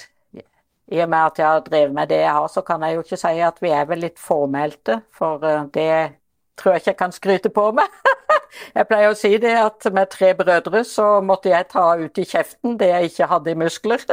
i 0.92 1.02
og 1.04 1.10
med 1.12 1.20
at 1.20 1.40
jeg 1.42 1.46
har 1.46 1.64
drevet 1.66 1.94
med 1.94 2.08
det 2.10 2.22
jeg 2.22 2.32
har, 2.34 2.48
så 2.48 2.62
kan 2.66 2.82
jeg 2.86 2.96
jo 2.96 3.02
ikke 3.04 3.20
si 3.20 3.42
at 3.44 3.60
vi 3.62 3.70
er 3.76 3.86
vel 3.90 4.00
litt 4.06 4.20
formelte. 4.20 5.02
for 5.14 5.44
uh, 5.44 5.68
det 5.74 6.18
tror 6.58 6.74
jeg 6.74 6.82
ikke 6.82 6.92
jeg 6.92 6.98
kan 6.98 7.12
skryte 7.12 7.50
på 7.54 7.66
meg. 7.76 7.98
jeg 8.78 8.88
pleier 8.88 9.12
å 9.12 9.18
si 9.18 9.36
det 9.42 9.54
at 9.60 9.90
med 9.94 10.10
tre 10.14 10.32
brødre 10.38 10.84
så 10.88 11.08
måtte 11.22 11.52
jeg 11.52 11.70
ta 11.74 11.86
ut 12.00 12.18
i 12.18 12.28
kjeften 12.28 12.78
det 12.80 12.90
jeg 12.94 13.12
ikke 13.12 13.30
hadde 13.34 13.52
i 13.52 13.60
muskler. 13.60 14.06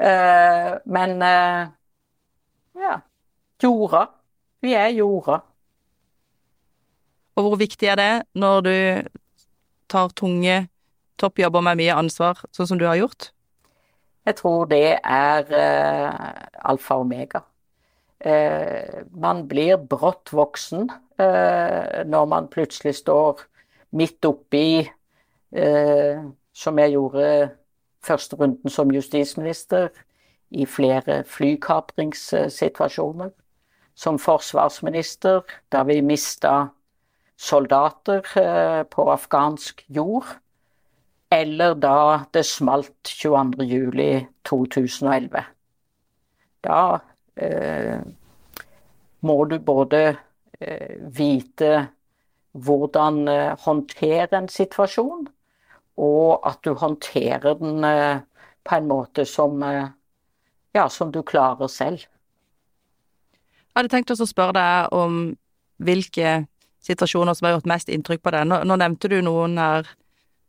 uh, 0.00 0.74
men 0.96 1.16
ja 2.80 2.98
jorda. 3.62 4.06
Vi 4.60 4.74
er 4.74 4.88
jorda. 4.88 5.40
Og 7.36 7.46
hvor 7.46 7.56
viktig 7.56 7.88
er 7.88 7.96
det 7.96 8.12
når 8.34 8.60
du 8.60 8.74
tar 9.90 10.08
tunge 10.16 10.68
toppjobber 11.20 11.60
med 11.64 11.76
mye 11.82 11.98
ansvar, 11.98 12.34
sånn 12.54 12.68
som 12.70 12.78
du 12.80 12.86
har 12.88 12.98
gjort? 13.00 13.22
Jeg 14.28 14.34
tror 14.40 14.60
det 14.70 14.98
er 15.00 15.40
uh, 15.50 16.10
alfa 16.70 16.94
og 17.00 17.06
omega. 17.06 17.40
Uh, 18.20 19.00
man 19.16 19.48
blir 19.48 19.76
brått 19.90 20.32
voksen 20.36 20.90
uh, 20.90 22.02
når 22.06 22.24
man 22.28 22.50
plutselig 22.52 22.94
står 23.00 23.34
midt 23.96 24.24
oppi, 24.24 24.88
som 25.50 26.78
jeg 26.78 26.92
gjorde 26.92 27.50
første 28.06 28.36
runden 28.38 28.70
som 28.70 28.92
justisminister, 28.94 29.88
i 30.50 30.66
flere 30.66 31.24
flykapringssituasjoner. 31.26 33.30
Som 33.98 34.18
forsvarsminister, 34.22 35.40
da 35.72 35.82
vi 35.82 36.00
mista 36.06 36.66
soldater 37.40 38.20
eh, 38.36 38.82
på 38.84 39.12
afghansk 39.12 39.84
jord. 39.88 40.24
Eller 41.30 41.74
da 41.78 42.24
det 42.34 42.42
smalt 42.46 43.06
22.07.2011. 43.06 45.42
Da 46.66 46.98
eh, 47.36 48.00
må 49.20 49.44
du 49.48 49.58
både 49.62 50.16
eh, 50.60 50.96
vite 51.16 51.88
hvordan 52.52 53.28
eh, 53.30 53.54
håndtere 53.62 54.36
en 54.36 54.48
situasjon, 54.50 55.28
og 56.00 56.48
at 56.48 56.58
du 56.64 56.74
håndterer 56.74 57.54
den 57.60 57.84
eh, 57.84 58.18
på 58.66 58.76
en 58.76 58.88
måte 58.90 59.24
som, 59.24 59.62
eh, 59.62 59.88
ja, 60.74 60.88
som 60.88 61.12
du 61.12 61.22
klarer 61.22 61.66
selv. 61.70 61.98
Jeg 63.70 63.78
hadde 63.78 63.92
tenkt 63.92 64.10
å 64.10 64.26
spørre 64.26 64.58
deg 64.58 64.92
om 64.98 65.36
hvilke 65.80 66.46
situasjoner 66.84 67.36
som 67.36 67.46
har 67.46 67.56
gjort 67.56 67.70
mest 67.70 67.92
inntrykk 67.92 68.22
på 68.24 68.32
deg? 68.34 68.48
Nå, 68.48 68.62
nå 68.66 68.78
nevnte 68.80 69.10
du 69.12 69.18
noen 69.24 69.58
her 69.60 69.88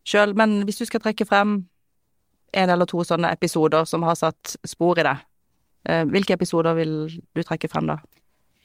sjøl, 0.08 0.36
men 0.38 0.62
hvis 0.68 0.82
du 0.82 0.86
skal 0.90 1.04
trekke 1.04 1.28
frem 1.30 1.60
en 2.52 2.74
eller 2.74 2.90
to 2.90 3.04
sånne 3.08 3.32
episoder 3.32 3.86
som 3.88 4.04
har 4.04 4.18
satt 4.20 4.56
spor 4.68 5.00
i 5.00 5.06
deg, 5.08 5.24
eh, 5.88 6.04
hvilke 6.10 6.36
episoder 6.36 6.76
vil 6.80 6.96
du 7.12 7.44
trekke 7.44 7.70
frem 7.72 7.92
da? 7.94 8.00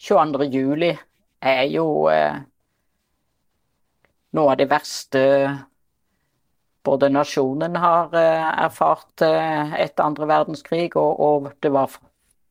22. 0.03 0.49
juli 0.53 0.91
er 1.41 1.65
jo 1.71 1.87
eh, 2.13 2.41
noe 4.37 4.53
av 4.53 4.61
det 4.61 4.69
verste 4.71 5.23
både 6.87 7.11
nasjonen 7.11 7.77
har 7.83 8.15
eh, 8.15 8.51
erfart 8.67 9.25
eh, 9.25 9.75
etter 9.83 10.07
andre 10.07 10.29
verdenskrig, 10.31 10.95
og, 10.97 11.21
og 11.21 11.49
det 11.63 11.73
var 11.75 11.95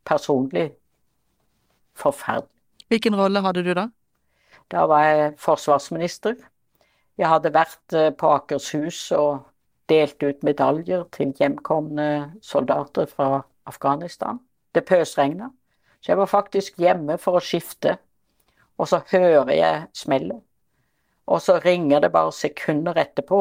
personlig 0.07 0.69
forferdelig. 1.95 2.51
Hvilken 2.91 3.15
rolle 3.17 3.41
hadde 3.41 3.63
du 3.65 3.71
da? 3.77 3.87
Da 4.71 4.85
var 4.89 5.03
jeg 5.03 5.33
forsvarsminister. 5.37 6.35
Jeg 7.17 7.29
hadde 7.29 7.53
vært 7.53 7.93
eh, 7.93 8.11
på 8.17 8.31
Akershus 8.33 9.11
og 9.15 9.45
delt 9.89 10.23
ut 10.23 10.41
medaljer 10.43 11.05
til 11.13 11.33
hjemkomne 11.37 12.07
soldater 12.41 13.05
fra 13.05 13.43
Afghanistan. 13.65 14.39
Det 14.75 14.85
pøsregna. 14.85 15.51
Så 16.01 16.11
jeg 16.11 16.17
var 16.17 16.29
faktisk 16.29 16.81
hjemme 16.81 17.17
for 17.17 17.37
å 17.37 17.43
skifte, 17.43 17.95
og 18.77 18.89
så 18.89 18.99
hører 19.11 19.53
jeg 19.55 19.85
smellet. 19.93 20.41
Og 21.25 21.41
så 21.41 21.57
ringer 21.63 22.03
det 22.03 22.11
bare 22.13 22.33
sekunder 22.35 22.97
etterpå. 23.01 23.39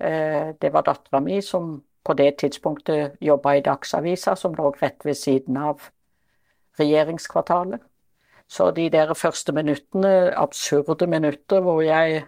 Eh, 0.00 0.54
det 0.60 0.72
var 0.72 0.86
dattera 0.86 1.20
mi 1.20 1.40
som 1.42 1.82
på 2.06 2.14
det 2.14 2.36
tidspunktet 2.38 3.16
jobba 3.20 3.56
i 3.56 3.64
Dagsavisa, 3.66 4.36
som 4.36 4.54
lå 4.54 4.70
rett 4.80 5.04
ved 5.04 5.18
siden 5.18 5.56
av 5.56 5.90
regjeringskvartalet. 6.78 7.82
Så 8.48 8.70
de 8.70 8.88
der 8.90 9.14
første 9.14 9.52
minuttene, 9.52 10.32
absurde 10.38 11.06
minutter, 11.06 11.60
hvor 11.60 11.80
jeg 11.82 12.24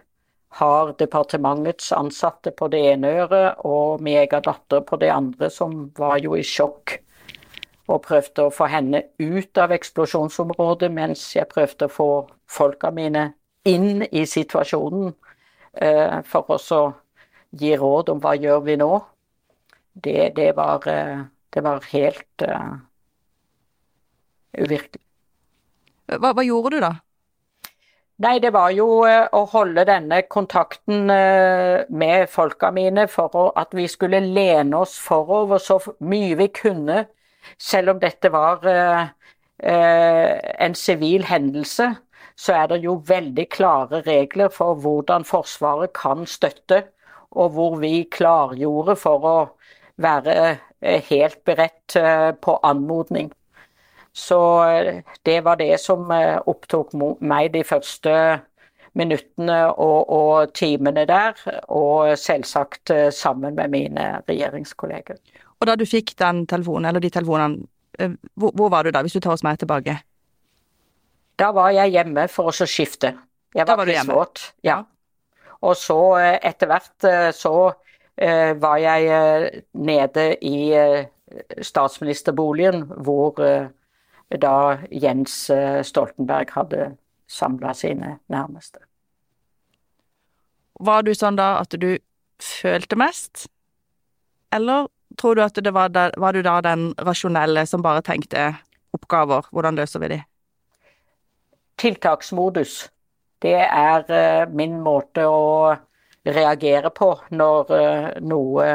har 0.49 0.93
departementets 0.99 1.91
ansatte 1.91 2.51
på 2.51 2.67
det 2.67 2.81
ene 2.93 3.11
øret 3.21 3.61
og 3.65 4.01
min 4.01 4.17
egen 4.17 4.43
datter 4.43 4.81
på 4.81 4.97
det 4.97 5.11
andre, 5.13 5.49
som 5.49 5.91
var 5.97 6.17
jo 6.19 6.35
i 6.35 6.43
sjokk, 6.43 6.97
og 7.87 8.01
prøvde 8.05 8.45
å 8.45 8.53
få 8.53 8.67
henne 8.69 9.03
ut 9.19 9.57
av 9.57 9.71
eksplosjonsområdet 9.73 10.91
mens 10.93 11.23
jeg 11.35 11.49
prøvde 11.49 11.87
å 11.87 11.93
få 11.93 12.09
folka 12.49 12.91
mine 12.93 13.31
inn 13.69 14.03
i 14.11 14.25
situasjonen 14.29 15.13
eh, 15.81 16.19
for 16.25 16.53
å 16.53 16.83
gi 17.57 17.73
råd 17.77 18.13
om 18.13 18.21
hva 18.21 18.35
gjør 18.37 18.61
vi 18.65 18.77
nå. 18.77 18.91
Det, 19.93 20.31
det, 20.35 20.51
var, 20.57 20.85
eh, 20.87 21.25
det 21.53 21.63
var 21.65 21.85
helt 21.91 22.45
uh, 22.45 22.77
uvirkelig. 24.53 25.08
Hva, 26.17 26.33
hva 26.33 26.43
gjorde 26.45 26.77
du 26.77 26.81
da? 26.81 26.95
Nei, 28.19 28.35
det 28.43 28.49
var 28.51 28.73
jo 28.75 29.05
eh, 29.07 29.29
å 29.31 29.45
holde 29.47 29.85
denne 29.87 30.17
kontakten 30.27 31.07
eh, 31.13 31.85
med 31.87 32.27
folka 32.27 32.67
mine 32.75 33.05
for 33.07 33.53
at 33.55 33.71
vi 33.77 33.85
skulle 33.87 34.19
lene 34.25 34.81
oss 34.81 34.97
forover 34.99 35.61
så 35.63 35.77
mye 36.03 36.35
vi 36.41 36.49
kunne, 36.51 37.05
selv 37.55 37.93
om 37.93 38.01
dette 38.01 38.31
var 38.33 38.67
eh, 38.67 39.07
en 39.63 40.75
sivil 40.75 41.23
hendelse. 41.29 41.87
Så 42.35 42.57
er 42.57 42.67
det 42.73 42.81
jo 42.83 42.97
veldig 43.07 43.47
klare 43.55 44.03
regler 44.03 44.51
for 44.51 44.75
hvordan 44.83 45.23
Forsvaret 45.27 45.95
kan 45.95 46.27
støtte, 46.27 46.83
og 47.31 47.55
hvor 47.55 47.79
vi 47.79 48.03
klargjorde 48.11 48.99
for 48.99 49.27
å 49.27 49.37
være 49.99 50.35
helt 51.07 51.43
beredt 51.47 51.99
på 52.41 52.55
anmodning. 52.63 53.27
Så 54.19 54.63
eh, 54.67 55.01
det 55.23 55.41
var 55.41 55.55
det 55.55 55.77
som 55.79 56.11
eh, 56.11 56.37
opptok 56.45 56.91
meg 57.23 57.53
de 57.53 57.63
første 57.63 58.13
minuttene 58.99 59.59
og, 59.69 60.09
og 60.11 60.53
timene 60.57 61.05
der, 61.07 61.37
og 61.71 62.17
selvsagt 62.19 62.91
eh, 62.91 63.07
sammen 63.15 63.55
med 63.55 63.71
mine 63.71 64.09
regjeringskolleger. 64.27 65.21
Og 65.59 65.67
da 65.69 65.77
du 65.79 65.85
fikk 65.87 66.17
den 66.19 66.43
telefonen, 66.49 66.89
eller 66.89 67.03
de 67.03 67.13
telefonene, 67.13 67.63
hvor, 68.35 68.51
hvor 68.55 68.69
var 68.71 68.83
du 68.83 68.91
da, 68.95 69.03
hvis 69.03 69.15
du 69.15 69.23
tar 69.23 69.37
oss 69.37 69.43
med 69.43 69.59
tilbake? 69.59 69.97
Da 71.39 71.51
var 71.55 71.71
jeg 71.75 71.95
hjemme 71.95 72.27
for 72.31 72.51
å 72.51 72.67
skifte. 72.67 73.13
Jeg 73.55 73.67
var, 73.67 73.79
var 73.79 73.87
pissvåt. 73.87 74.43
Ja. 74.63 74.81
Og 75.63 75.75
så 75.79 75.99
etter 76.19 76.69
hvert 76.69 77.07
så 77.35 77.53
uh, 77.71 78.51
var 78.61 78.77
jeg 78.79 79.63
nede 79.75 80.25
i 80.47 80.59
statsministerboligen 81.63 82.85
hvor 83.03 83.35
da 84.37 84.77
Jens 84.91 85.49
eh, 85.49 85.81
Stoltenberg 85.83 86.51
hadde 86.53 86.91
samla 87.27 87.73
sine 87.73 88.17
nærmeste. 88.29 88.79
Var 90.79 91.03
du 91.03 91.13
sånn 91.17 91.39
da 91.39 91.57
at 91.59 91.73
du 91.81 91.97
følte 92.39 92.95
mest, 92.99 93.47
eller 94.55 94.87
tror 95.19 95.35
du 95.35 95.43
at 95.43 95.57
det 95.57 95.73
var, 95.75 95.89
da, 95.89 96.09
var 96.17 96.33
du 96.33 96.43
da 96.45 96.59
den 96.63 96.91
rasjonelle 97.03 97.65
som 97.67 97.83
bare 97.83 98.05
tenkte 98.05 98.53
oppgaver, 98.95 99.49
hvordan 99.51 99.77
løser 99.81 100.01
vi 100.05 100.11
de? 100.13 100.21
Tiltaksmodus. 101.81 102.85
Det 103.41 103.57
er 103.65 104.05
eh, 104.13 104.45
min 104.51 104.79
måte 104.85 105.25
å 105.25 105.75
reagere 106.29 106.91
på 106.93 107.13
når 107.31 107.75
eh, 107.75 108.09
noe 108.21 108.71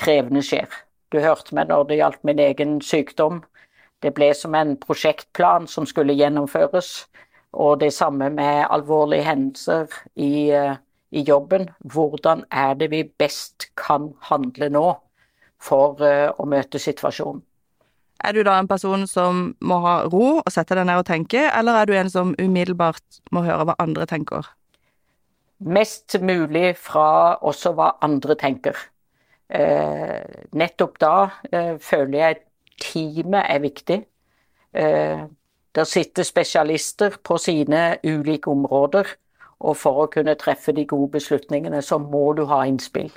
krevende 0.00 0.40
skjer. 0.40 0.64
Du 1.12 1.18
hørte 1.20 1.52
meg 1.52 1.68
når 1.68 1.82
det 1.90 1.98
gjaldt 1.98 2.22
min 2.24 2.38
egen 2.40 2.78
sykdom. 2.80 3.42
Det 4.00 4.14
ble 4.16 4.30
som 4.34 4.54
en 4.56 4.76
prosjektplan 4.80 5.66
som 5.68 5.86
skulle 5.86 6.16
gjennomføres. 6.16 7.06
Og 7.52 7.80
det 7.80 7.92
samme 7.92 8.30
med 8.30 8.66
alvorlige 8.70 9.26
hendelser 9.26 9.90
i, 10.14 10.54
i 11.10 11.22
jobben. 11.26 11.68
Hvordan 11.80 12.44
er 12.50 12.74
det 12.74 12.90
vi 12.90 13.02
best 13.18 13.68
kan 13.76 14.12
handle 14.30 14.70
nå 14.70 14.86
for 15.60 16.00
å 16.00 16.46
møte 16.48 16.78
situasjonen? 16.78 17.42
Er 18.20 18.36
du 18.36 18.42
da 18.44 18.58
en 18.60 18.68
person 18.68 19.06
som 19.08 19.54
må 19.64 19.80
ha 19.84 19.94
ro 20.12 20.24
og 20.42 20.52
sette 20.52 20.76
deg 20.76 20.84
ned 20.88 21.00
og 21.00 21.06
tenke, 21.08 21.46
eller 21.48 21.80
er 21.80 21.88
du 21.88 21.94
en 21.96 22.10
som 22.12 22.34
umiddelbart 22.36 23.20
må 23.32 23.44
høre 23.46 23.64
hva 23.68 23.76
andre 23.80 24.06
tenker? 24.10 24.48
Mest 25.60 26.16
mulig 26.20 26.74
fra 26.80 27.36
også 27.40 27.72
hva 27.76 27.94
andre 28.04 28.36
tenker. 28.40 28.76
Eh, 29.48 30.20
nettopp 30.56 31.00
da 31.00 31.14
eh, 31.50 31.74
føler 31.82 32.18
jeg 32.18 32.40
teamet 32.80 33.44
er 33.48 33.62
viktig. 33.62 34.00
Eh, 34.72 35.26
der 35.74 35.84
sitter 35.84 36.22
spesialister 36.22 37.16
på 37.24 37.38
sine 37.38 37.96
ulike 38.04 38.50
områder, 38.50 39.04
og 39.60 39.76
for 39.76 40.04
å 40.04 40.10
kunne 40.10 40.34
treffe 40.34 40.72
de 40.72 40.86
gode 40.88 41.12
beslutningene, 41.18 41.82
så 41.82 41.98
må 41.98 42.32
du 42.32 42.44
ha 42.50 42.64
innspill. 42.66 43.10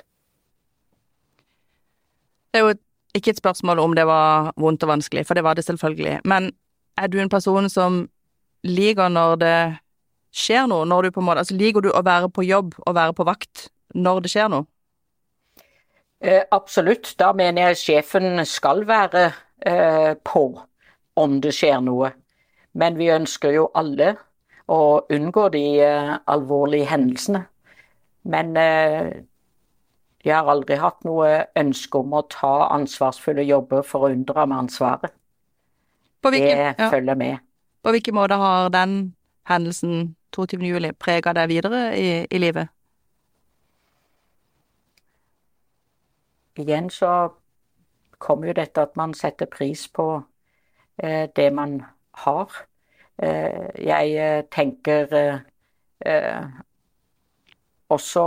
Det 2.52 2.60
er 2.60 2.66
jo 2.68 2.74
ikke 3.14 3.30
et 3.30 3.40
spørsmål 3.40 3.78
om 3.78 3.94
det 3.94 4.06
var 4.06 4.52
vondt 4.56 4.82
og 4.82 4.88
vanskelig, 4.88 5.26
for 5.26 5.34
det 5.34 5.44
var 5.44 5.54
det 5.54 5.64
selvfølgelig, 5.64 6.20
men 6.24 6.52
er 6.98 7.06
du 7.06 7.18
en 7.18 7.28
person 7.28 7.68
som 7.70 8.04
liker 8.62 9.08
når 9.08 9.36
det 9.40 9.56
skjer 10.34 10.68
noe, 10.70 10.86
når 10.86 11.02
du 11.02 11.14
på 11.14 11.22
en 11.22 11.28
måte 11.28 11.44
Altså 11.44 11.56
liker 11.58 11.84
du 11.84 11.90
å 11.90 12.02
være 12.04 12.30
på 12.30 12.44
jobb 12.46 12.74
og 12.86 12.94
være 12.94 13.14
på 13.14 13.26
vakt 13.26 13.68
når 13.94 14.24
det 14.24 14.32
skjer 14.32 14.50
noe? 14.50 14.66
Eh, 16.24 16.42
absolutt. 16.50 17.12
Da 17.18 17.32
mener 17.36 17.68
jeg 17.68 17.80
sjefen 17.82 18.40
skal 18.48 18.86
være 18.88 19.28
på 19.64 20.44
om 21.16 21.40
det 21.40 21.54
skjer 21.56 21.80
noe. 21.84 22.10
Men 22.74 22.98
vi 22.98 23.10
ønsker 23.14 23.54
jo 23.54 23.68
alle 23.78 24.14
å 24.70 24.80
unngå 25.12 25.48
de 25.54 25.64
eh, 25.84 26.14
alvorlige 26.30 26.88
hendelsene. 26.90 27.44
Men 28.24 28.56
eh, 28.56 29.10
jeg 30.24 30.34
har 30.34 30.48
aldri 30.48 30.78
hatt 30.80 31.04
noe 31.04 31.44
ønske 31.60 32.00
om 32.00 32.16
å 32.16 32.24
ta 32.32 32.70
ansvarsfulle 32.72 33.44
jobber 33.44 33.84
for 33.86 34.06
å 34.06 34.14
unndra 34.14 34.46
meg 34.48 34.64
ansvaret. 34.64 35.12
Hvilken, 36.24 36.56
det 36.56 36.70
ja. 36.80 36.88
følger 36.88 37.18
med. 37.20 37.42
På 37.84 37.92
hvilken 37.92 38.16
måte 38.16 38.38
har 38.40 38.70
den 38.72 39.12
hendelsen 39.44 40.14
22. 40.32 40.62
juli 40.64 40.92
prega 40.96 41.34
deg 41.36 41.50
videre 41.52 41.82
i, 42.00 42.08
i, 42.24 42.40
livet? 42.40 42.72
Igjen 46.56 46.88
så 46.90 47.10
kommer 48.24 48.50
jo 48.50 48.56
dette 48.56 48.82
at 48.82 48.96
man 48.96 49.12
setter 49.16 49.48
pris 49.50 49.86
på 49.92 50.08
eh, 51.02 51.28
det 51.36 51.50
man 51.52 51.82
har. 52.24 52.56
Eh, 53.22 53.68
jeg 53.84 54.16
eh, 54.18 54.42
tenker 54.50 55.42
også 57.94 58.24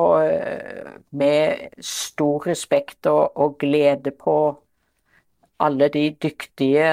med 1.11 1.81
stor 1.83 2.45
respekt 2.47 3.05
og, 3.05 3.37
og, 3.37 3.57
glede 3.59 4.11
på 4.11 4.37
alle 5.59 5.89
de 5.93 6.05
dyktige 6.23 6.87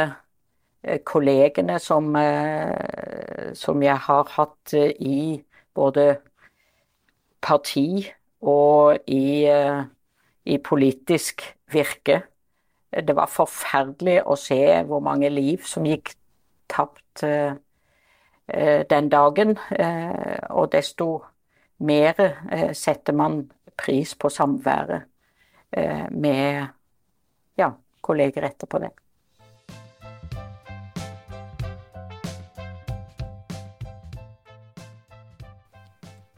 kollegene 1.07 1.79
som, 1.81 2.11
som 3.57 3.83
jeg 3.87 3.97
har 4.09 4.33
hatt 4.35 4.75
i 5.01 5.41
både 5.75 6.19
parti 7.41 8.11
og 8.43 8.99
i, 9.07 9.49
i 10.45 10.59
politisk 10.59 11.47
virke. 11.73 12.21
Det 13.03 13.15
var 13.17 13.31
forferdelig 13.31 14.21
å 14.23 14.37
se 14.39 14.61
hvor 14.87 15.03
mange 15.03 15.31
liv 15.33 15.65
som 15.67 15.87
gikk 15.89 16.13
tapt 16.71 17.25
den 17.25 19.09
dagen, 19.11 19.55
og 20.51 20.69
desto 20.73 21.09
mer 21.77 22.21
eh, 22.51 22.73
setter 22.73 23.13
man 23.13 23.51
pris 23.77 24.15
på 24.15 24.31
samværet 24.31 25.03
eh, 25.71 26.11
med 26.11 26.67
ja, 27.57 27.73
kolleger 28.01 28.43
etterpå 28.43 28.79
det. 28.79 28.91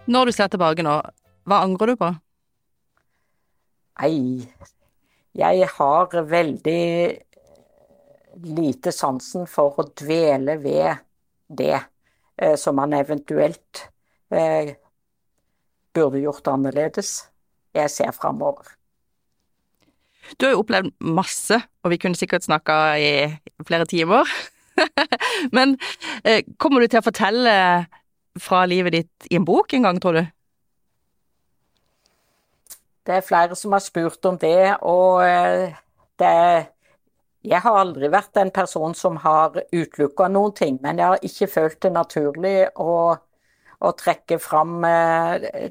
Når 0.06 0.24
du 0.24 0.32
ser 0.32 0.48
tilbake 0.48 0.84
nå, 0.86 1.00
hva 1.50 1.62
angrer 1.66 1.90
du 1.90 1.98
på? 1.98 2.12
Nei, 3.96 4.46
jeg 5.36 5.68
har 5.76 6.16
veldig 6.30 6.84
lite 8.56 8.92
sansen 8.92 9.46
for 9.48 9.76
å 9.80 9.86
dvele 9.96 10.56
ved 10.60 11.02
det 11.48 11.76
eh, 11.76 12.56
som 12.60 12.76
man 12.76 12.94
eventuelt 12.96 13.86
eh, 14.32 14.74
burde 15.96 16.20
gjort 16.20 16.48
annerledes. 16.52 17.28
Jeg 17.76 17.92
ser 17.92 18.12
framover. 18.16 18.76
Du 20.36 20.46
har 20.46 20.56
jo 20.56 20.62
opplevd 20.64 20.90
masse, 21.06 21.58
og 21.84 21.92
vi 21.92 22.00
kunne 22.02 22.18
sikkert 22.18 22.46
snakka 22.46 22.76
i 22.98 23.10
flere 23.66 23.86
timer. 23.88 24.28
Men 25.56 25.76
eh, 26.24 26.42
kommer 26.58 26.82
du 26.82 26.90
til 26.90 27.00
å 27.00 27.06
fortelle 27.06 27.54
fra 28.40 28.64
livet 28.68 28.96
ditt 28.96 29.28
i 29.30 29.38
en 29.38 29.46
bok 29.46 29.72
en 29.76 29.86
gang, 29.86 30.00
tror 30.02 30.18
du? 30.18 30.24
Det 33.06 33.14
er 33.14 33.26
flere 33.26 33.54
som 33.54 33.74
har 33.76 33.82
spurt 33.84 34.24
om 34.26 34.38
det, 34.38 34.76
og 34.82 35.22
eh, 35.26 35.74
det 36.18 36.72
Jeg 37.46 37.62
har 37.62 37.76
aldri 37.78 38.08
vært 38.10 38.36
en 38.40 38.50
person 38.50 38.94
som 38.98 39.20
har 39.22 39.54
utelukka 39.70 40.26
noen 40.28 40.52
ting, 40.52 40.80
men 40.82 40.98
jeg 40.98 41.06
har 41.06 41.22
ikke 41.22 41.46
følt 41.46 41.76
det 41.84 41.92
naturlig 41.94 42.56
å, 42.74 43.14
å 43.78 43.92
trekke 43.94 44.40
fram 44.42 44.82
eh, 44.84 45.68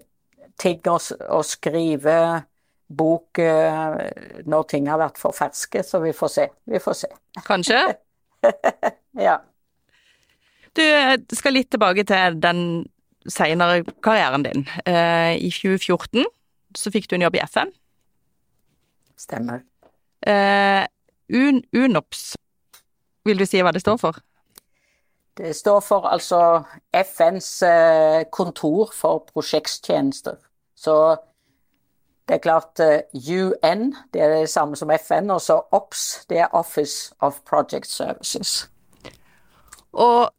ting 0.56 0.80
og, 0.88 1.02
og, 1.28 1.44
skrive 1.44 2.46
bok 2.88 3.42
uh, 3.44 3.98
når 4.48 4.64
ting 4.72 4.88
har 4.88 5.02
vært 5.02 5.20
for 5.20 5.36
ferske, 5.36 5.84
så 5.84 6.00
vi 6.00 6.14
får 6.16 6.32
se. 6.32 6.48
Vi 6.64 6.80
får 6.80 6.96
se. 7.02 7.12
Kanskje? 7.44 7.82
ja. 9.28 9.36
Du 10.72 11.36
skal 11.36 11.58
litt 11.58 11.74
tilbake 11.74 12.06
til 12.08 12.40
den 12.40 12.62
seinere 13.28 13.84
karrieren 14.06 14.46
din. 14.46 14.68
I 14.86 15.50
2014 15.52 16.24
så 16.78 16.92
fikk 16.94 17.10
du 17.10 17.18
en 17.18 17.26
jobb 17.28 17.38
i 17.40 17.44
FN. 17.46 17.72
Stemmer. 19.20 19.64
Uh, 20.26 20.86
Un 21.30 21.64
UNOPS, 21.74 22.36
vil 23.26 23.40
du 23.40 23.46
si 23.50 23.62
hva 23.64 23.74
det 23.74 23.82
står 23.82 23.98
for? 23.98 24.20
Det 25.36 25.56
står 25.56 25.82
for 25.84 26.06
altså 26.08 26.40
FNs 26.96 27.50
eh, 27.68 28.24
kontor 28.32 28.92
for 28.96 29.26
prosjekttjenester. 29.34 30.38
Så 30.76 31.18
det 32.28 32.38
er 32.38 32.44
klart 32.46 32.80
eh, 32.80 33.02
UN 33.14 33.90
det 34.14 34.22
er 34.22 34.32
det 34.36 34.50
samme 34.50 34.78
som 34.80 34.92
FN, 34.96 35.32
og 35.34 35.42
så 35.42 35.60
OPS 35.72 36.26
det 36.30 36.40
er 36.46 36.56
Office 36.56 37.12
of 37.20 37.42
Project 37.50 37.88
Services. 37.88 38.70
Og 39.92 40.32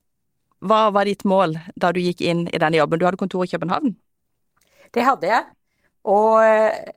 hva 0.64 0.80
var 0.94 1.04
ditt 1.04 1.26
mål 1.28 1.58
da 1.76 1.92
du 1.92 2.00
gikk 2.00 2.22
inn 2.24 2.46
i 2.48 2.58
denne 2.58 2.78
jobben? 2.78 2.98
Du 2.98 3.04
hadde 3.04 3.20
kontor 3.20 3.44
i 3.44 3.50
København? 3.52 3.96
Det 4.94 5.04
hadde 5.04 5.28
jeg. 5.28 5.44
Og 6.06 6.38
eh, 6.44 6.94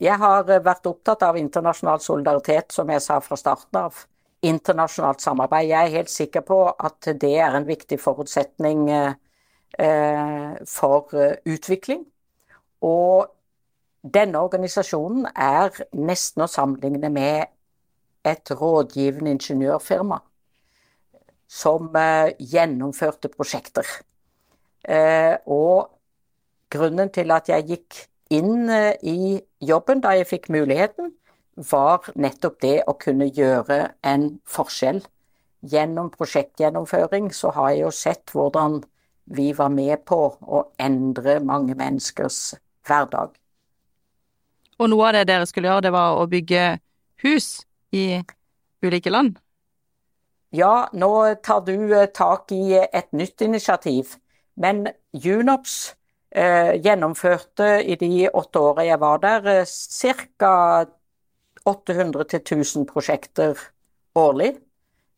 jeg 0.00 0.16
har 0.20 0.46
vært 0.48 0.88
opptatt 0.88 1.22
av 1.26 1.36
internasjonal 1.36 2.00
solidaritet, 2.00 2.72
som 2.72 2.88
jeg 2.88 3.02
sa 3.04 3.18
fra 3.24 3.36
starten 3.36 3.82
av 3.82 4.06
internasjonalt 4.46 5.20
samarbeid. 5.20 5.68
Jeg 5.68 5.86
er 5.86 5.98
helt 5.98 6.12
sikker 6.12 6.44
på 6.46 6.60
at 6.72 7.10
det 7.20 7.34
er 7.36 7.56
en 7.56 7.68
viktig 7.68 7.98
forutsetning 8.00 8.88
eh, 8.90 10.56
for 10.68 11.12
eh, 11.16 11.36
utvikling. 11.44 12.06
Og 12.80 13.28
denne 14.00 14.40
organisasjonen 14.40 15.28
er 15.34 15.76
nesten 15.92 16.46
å 16.46 16.48
sammenligne 16.48 17.12
med 17.12 17.52
et 18.24 18.52
rådgivende 18.56 19.34
ingeniørfirma 19.36 20.20
som 21.50 21.92
eh, 21.96 22.32
gjennomførte 22.40 23.28
prosjekter. 23.32 23.84
Og 25.44 25.90
grunnen 26.72 27.10
til 27.12 27.28
at 27.34 27.50
jeg 27.52 27.66
gikk 27.68 27.98
inn 28.30 28.70
i 29.02 29.40
jobben 29.60 30.02
da 30.04 30.14
jeg 30.16 30.28
fikk 30.30 30.50
muligheten, 30.54 31.12
var 31.70 32.06
nettopp 32.14 32.60
det 32.62 32.76
å 32.88 32.94
kunne 32.98 33.28
gjøre 33.28 33.90
en 34.06 34.30
forskjell. 34.48 35.02
Gjennom 35.60 36.08
prosjektgjennomføring 36.14 37.28
så 37.36 37.50
har 37.56 37.74
jeg 37.74 37.82
jo 37.84 37.90
sett 37.92 38.32
hvordan 38.32 38.80
vi 39.30 39.50
var 39.52 39.68
med 39.74 40.06
på 40.08 40.20
å 40.40 40.62
endre 40.80 41.38
mange 41.44 41.76
menneskers 41.78 42.54
hverdag. 42.88 43.34
Og 44.80 44.88
noe 44.88 45.10
av 45.10 45.18
det 45.18 45.26
dere 45.28 45.46
skulle 45.46 45.68
gjøre, 45.68 45.84
det 45.84 45.92
var 45.94 46.16
å 46.16 46.26
bygge 46.30 46.64
hus 47.22 47.60
i 47.92 48.22
ulike 48.82 49.12
land? 49.12 49.36
Ja, 50.56 50.88
nå 50.92 51.12
tar 51.44 51.60
du 51.66 51.92
eh, 51.94 52.08
tak 52.10 52.50
i 52.56 52.80
et 52.80 53.12
nytt 53.12 53.44
initiativ. 53.44 54.16
Men 54.56 54.88
UNOPS 55.14 55.74
eh, 55.90 55.96
gjennomførte 56.30 57.80
i 57.82 57.96
de 57.98 58.28
åtte 58.30 58.60
årene 58.62 58.84
jeg 58.86 59.00
var 59.02 59.18
der, 59.18 59.46
eh, 59.60 59.66
ca. 60.38 60.86
800-1000 61.66 62.86
prosjekter 62.86 63.58
årlig. 64.14 64.54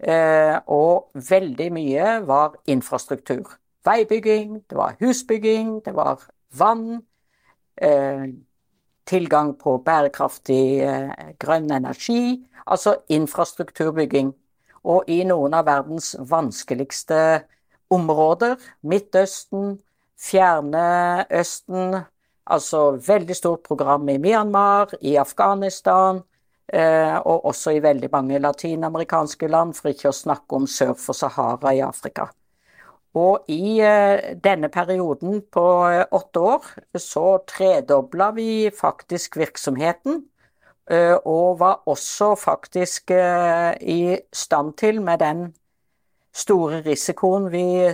Eh, 0.03 0.57
og 0.67 1.11
veldig 1.15 1.69
mye 1.73 2.07
var 2.27 2.57
infrastruktur. 2.67 3.59
Veibygging, 3.87 4.63
det 4.71 4.79
var 4.79 4.97
husbygging, 5.01 5.85
det 5.85 5.95
var 5.95 6.23
vann. 6.59 7.03
Eh, 7.77 8.27
tilgang 9.07 9.55
på 9.59 9.79
bærekraftig 9.85 10.81
eh, 10.83 11.33
grønn 11.39 11.71
energi. 11.71 12.43
Altså 12.67 12.97
infrastrukturbygging. 13.09 14.35
Og 14.85 15.05
i 15.07 15.23
noen 15.25 15.55
av 15.55 15.67
verdens 15.67 16.17
vanskeligste 16.19 17.45
områder, 17.91 18.57
Midtøsten, 18.83 19.79
Fjerne 20.23 21.27
Østen, 21.35 21.97
altså 22.47 22.93
veldig 23.07 23.37
stort 23.37 23.62
program 23.66 24.09
i 24.09 24.18
Myanmar, 24.23 24.95
i 25.01 25.16
Afghanistan, 25.18 26.23
Eh, 26.73 27.16
og 27.16 27.45
også 27.45 27.75
i 27.77 27.83
veldig 27.85 28.09
mange 28.12 28.39
latinamerikanske 28.41 29.49
land, 29.49 29.75
for 29.77 29.91
ikke 29.93 30.09
å 30.09 30.16
snakke 30.16 30.57
om 30.57 30.66
sør 30.70 30.95
for 30.97 31.16
Sahara 31.16 31.75
i 31.77 31.83
Afrika. 31.85 32.31
Og 33.18 33.51
i 33.53 33.77
eh, 33.85 34.33
denne 34.41 34.70
perioden 34.73 35.43
på 35.53 35.64
eh, 35.91 36.07
åtte 36.16 36.45
år 36.55 36.70
så 36.97 37.27
tredobla 37.49 38.31
vi 38.39 38.70
faktisk 38.73 39.37
virksomheten. 39.43 40.23
Og 40.93 41.61
var 41.61 41.87
også 41.89 42.35
faktisk 42.37 43.12
i 43.14 44.16
stand 44.35 44.73
til, 44.77 44.99
med 45.01 45.20
den 45.23 45.45
store 46.35 46.81
risikoen 46.85 47.47
vi 47.53 47.87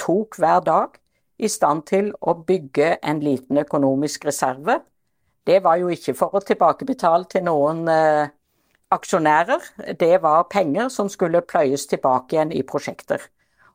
tok 0.00 0.40
hver 0.40 0.64
dag, 0.66 0.96
i 1.40 1.48
stand 1.48 1.86
til 1.88 2.10
å 2.20 2.34
bygge 2.44 2.98
en 3.00 3.20
liten 3.24 3.60
økonomisk 3.62 4.26
reserve 4.28 4.80
det 5.46 5.62
var 5.64 5.80
jo 5.80 5.88
ikke 5.92 6.14
for 6.18 6.36
å 6.36 6.44
tilbakebetale 6.44 7.28
til 7.30 7.44
noen 7.46 7.88
eh, 7.90 8.30
aksjonærer, 8.92 9.64
det 10.00 10.20
var 10.22 10.48
penger 10.52 10.90
som 10.92 11.08
skulle 11.08 11.44
pløyes 11.46 11.86
tilbake 11.90 12.36
igjen 12.36 12.52
i 12.52 12.62
prosjekter. 12.66 13.22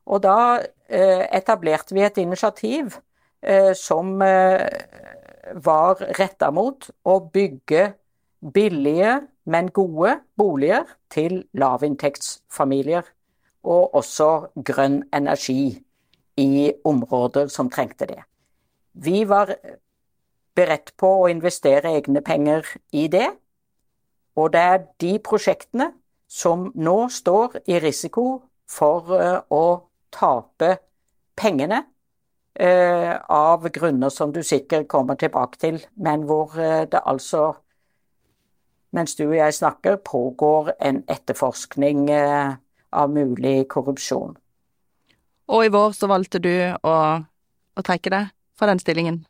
Og 0.06 0.22
da 0.24 0.38
eh, 0.88 1.26
etablerte 1.34 1.96
vi 1.96 2.04
et 2.06 2.20
initiativ 2.22 2.98
eh, 3.42 3.72
som 3.74 4.22
eh, 4.22 4.62
var 5.64 6.02
retta 6.18 6.52
mot 6.54 6.88
å 7.04 7.18
bygge 7.32 7.88
billige, 8.54 9.18
men 9.46 9.70
gode 9.74 10.20
boliger 10.38 10.86
til 11.10 11.42
lavinntektsfamilier. 11.54 13.06
Og 13.66 13.94
også 13.98 14.30
grønn 14.62 15.00
energi 15.14 15.74
i 16.36 16.72
områder 16.84 17.48
som 17.48 17.70
trengte 17.72 18.06
det. 18.06 18.22
Vi 18.92 19.24
var 19.24 19.54
beredt 20.56 20.94
på 20.96 21.10
å 21.22 21.28
investere 21.30 21.94
egne 21.98 22.22
penger 22.24 22.66
i 22.96 23.06
det. 23.12 23.28
Og 24.36 24.52
det 24.52 24.62
er 24.62 24.86
de 25.00 25.16
prosjektene 25.24 25.90
som 26.28 26.70
nå 26.74 26.96
står 27.12 27.60
i 27.70 27.78
risiko 27.80 28.26
for 28.68 29.12
eh, 29.16 29.38
å 29.48 29.66
tape 30.12 30.72
pengene 31.38 31.82
eh, 32.58 33.12
av 33.14 33.68
grunner 33.72 34.12
som 34.12 34.32
du 34.34 34.42
sikkert 34.44 34.88
kommer 34.92 35.16
tilbake 35.20 35.60
til, 35.62 35.78
men 35.94 36.26
hvor 36.28 36.56
eh, 36.58 36.84
det 36.90 37.04
altså, 37.04 37.52
mens 38.96 39.16
du 39.16 39.26
og 39.28 39.36
jeg 39.38 39.54
snakker, 39.54 40.00
pågår 40.04 40.74
en 40.80 41.02
etterforskning 41.12 42.08
av 42.10 43.10
mulig 43.12 43.66
korrupsjon. 43.68 44.36
Og 45.46 45.66
i 45.66 45.70
vår 45.70 45.94
så 45.94 46.08
valgte 46.10 46.42
du 46.42 46.52
å, 46.82 46.94
å 47.22 47.84
trekke 47.86 48.12
deg 48.12 48.30
fra 48.58 48.70
den 48.70 48.82
stillingen? 48.82 49.22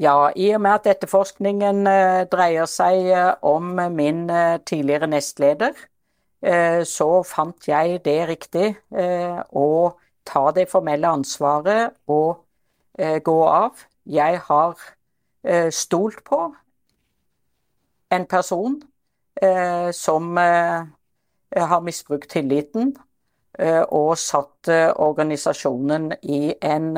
Ja, 0.00 0.32
i 0.34 0.48
og 0.56 0.62
med 0.64 0.80
at 0.80 0.88
etterforskningen 0.90 1.86
eh, 1.86 2.24
dreier 2.26 2.66
seg 2.66 3.10
eh, 3.14 3.34
om 3.46 3.76
min 3.94 4.24
eh, 4.30 4.56
tidligere 4.66 5.10
nestleder, 5.10 5.76
så 6.84 7.06
fant 7.24 7.64
jeg 7.64 8.02
det 8.04 8.18
riktig 8.28 8.66
å 8.92 9.68
ta 10.28 10.42
det 10.52 10.66
formelle 10.68 11.08
ansvaret 11.08 11.94
og 12.04 12.42
gå 13.24 13.36
av. 13.48 13.80
Jeg 14.04 14.42
har 14.50 14.82
stolt 15.72 16.20
på 16.28 16.42
en 18.12 18.26
person 18.28 18.76
som 19.96 20.36
har 20.36 21.80
misbrukt 21.88 22.28
tilliten 22.36 22.92
og 23.54 24.16
satt 24.18 24.68
organisasjonen 24.98 26.08
i 26.26 26.54
en 26.58 26.88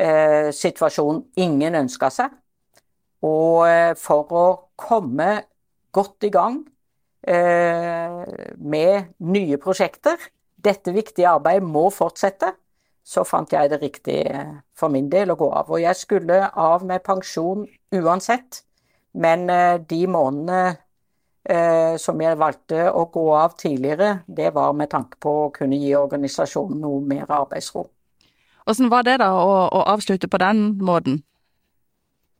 eh, 0.00 0.50
situasjon 0.54 1.22
ingen 1.40 1.78
ønska 1.82 2.10
seg. 2.14 2.34
Og 3.26 3.66
eh, 3.68 3.92
for 4.00 4.32
å 4.32 4.46
komme 4.80 5.30
godt 5.92 6.28
i 6.28 6.32
gang 6.32 6.62
eh, 7.26 8.20
med 8.56 9.12
nye 9.18 9.60
prosjekter, 9.60 10.16
dette 10.60 10.94
viktige 10.94 11.28
arbeidet 11.28 11.68
må 11.68 11.88
fortsette, 11.92 12.54
så 13.04 13.24
fant 13.26 13.52
jeg 13.52 13.72
det 13.72 13.80
riktig 13.82 14.20
eh, 14.30 14.56
for 14.76 14.92
min 14.92 15.10
del 15.12 15.32
å 15.32 15.38
gå 15.40 15.50
av. 15.52 15.72
Og 15.72 15.82
jeg 15.82 15.98
skulle 15.98 16.46
av 16.48 16.86
med 16.86 17.04
pensjon 17.04 17.66
uansett, 17.96 18.62
men 19.12 19.48
eh, 19.50 19.80
de 19.80 20.04
månedene 20.08 20.62
eh, 20.70 20.80
som 21.40 22.18
jeg 22.20 22.36
valgte 22.36 22.90
å 22.92 23.06
gå 23.08 23.22
av 23.32 23.54
tidligere, 23.56 24.10
det 24.28 24.50
var 24.52 24.74
med 24.76 24.90
tanke 24.92 25.16
på 25.24 25.30
å 25.46 25.48
kunne 25.54 25.78
gi 25.80 25.94
organisasjonen 25.96 26.82
noe 26.84 27.00
mer 27.00 27.32
arbeidsro. 27.32 27.86
Åssen 28.68 28.90
var 28.92 29.06
det 29.06 29.16
da 29.22 29.30
å, 29.34 29.52
å, 29.72 29.82
avslutte 29.90 30.28
på 30.30 30.38
den 30.40 30.76
måten? 30.84 31.22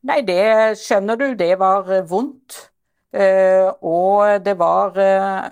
Nei, 0.07 0.21
det 0.25 0.77
skjønner 0.81 1.19
du, 1.21 1.27
det 1.37 1.55
var 1.61 1.89
eh, 1.93 2.05
vondt. 2.09 2.67
Eh, 3.11 3.67
og 3.83 4.45
det 4.45 4.55
var 4.61 4.97
eh, 5.01 5.49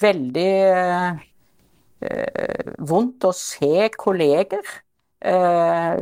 veldig 0.00 0.52
eh, 0.72 1.10
vondt 2.88 3.26
å 3.28 3.32
se 3.36 3.90
kolleger 3.98 4.64
eh, 5.20 6.00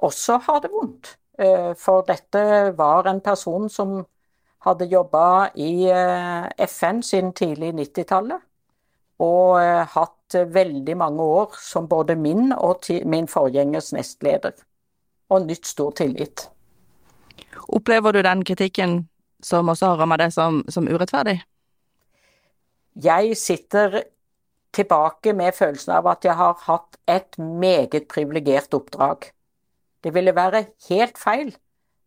også 0.00 0.38
ha 0.46 0.56
det 0.64 0.72
vondt. 0.72 1.16
Eh, 1.38 1.72
for 1.78 2.06
dette 2.08 2.72
var 2.78 3.10
en 3.10 3.20
person 3.24 3.68
som 3.72 4.00
hadde 4.62 4.86
jobba 4.90 5.50
i 5.58 5.90
FN 6.62 7.02
siden 7.02 7.32
tidlig 7.36 7.72
90-tallet 7.74 8.42
og 9.22 9.60
eh, 9.60 9.82
hatt 9.94 10.36
veldig 10.54 10.96
mange 10.98 11.22
år 11.22 11.56
som 11.60 11.88
både 11.88 12.16
min 12.16 12.52
og 12.56 12.88
min 13.06 13.28
forgjengers 13.28 13.92
nestleder. 13.94 14.54
Og 15.32 15.46
nytt 15.46 15.68
stor 15.68 15.92
tillit. 15.96 16.48
Opplever 17.68 18.12
du 18.12 18.22
den 18.24 18.44
kritikken 18.44 19.02
som 19.42 19.68
også 19.68 19.92
har 19.92 20.02
rammet 20.02 20.20
deg 20.22 20.32
som, 20.34 20.62
som 20.68 20.88
urettferdig? 20.88 21.38
Jeg 23.02 23.36
sitter 23.40 24.02
tilbake 24.72 25.32
med 25.36 25.54
følelsen 25.56 25.94
av 25.96 26.08
at 26.12 26.24
jeg 26.24 26.36
har 26.36 26.58
hatt 26.66 26.98
et 27.08 27.38
meget 27.38 28.08
privilegert 28.12 28.74
oppdrag. 28.76 29.30
Det 30.04 30.12
ville 30.14 30.34
være 30.36 30.66
helt 30.88 31.20
feil 31.20 31.52
eh, 31.52 31.60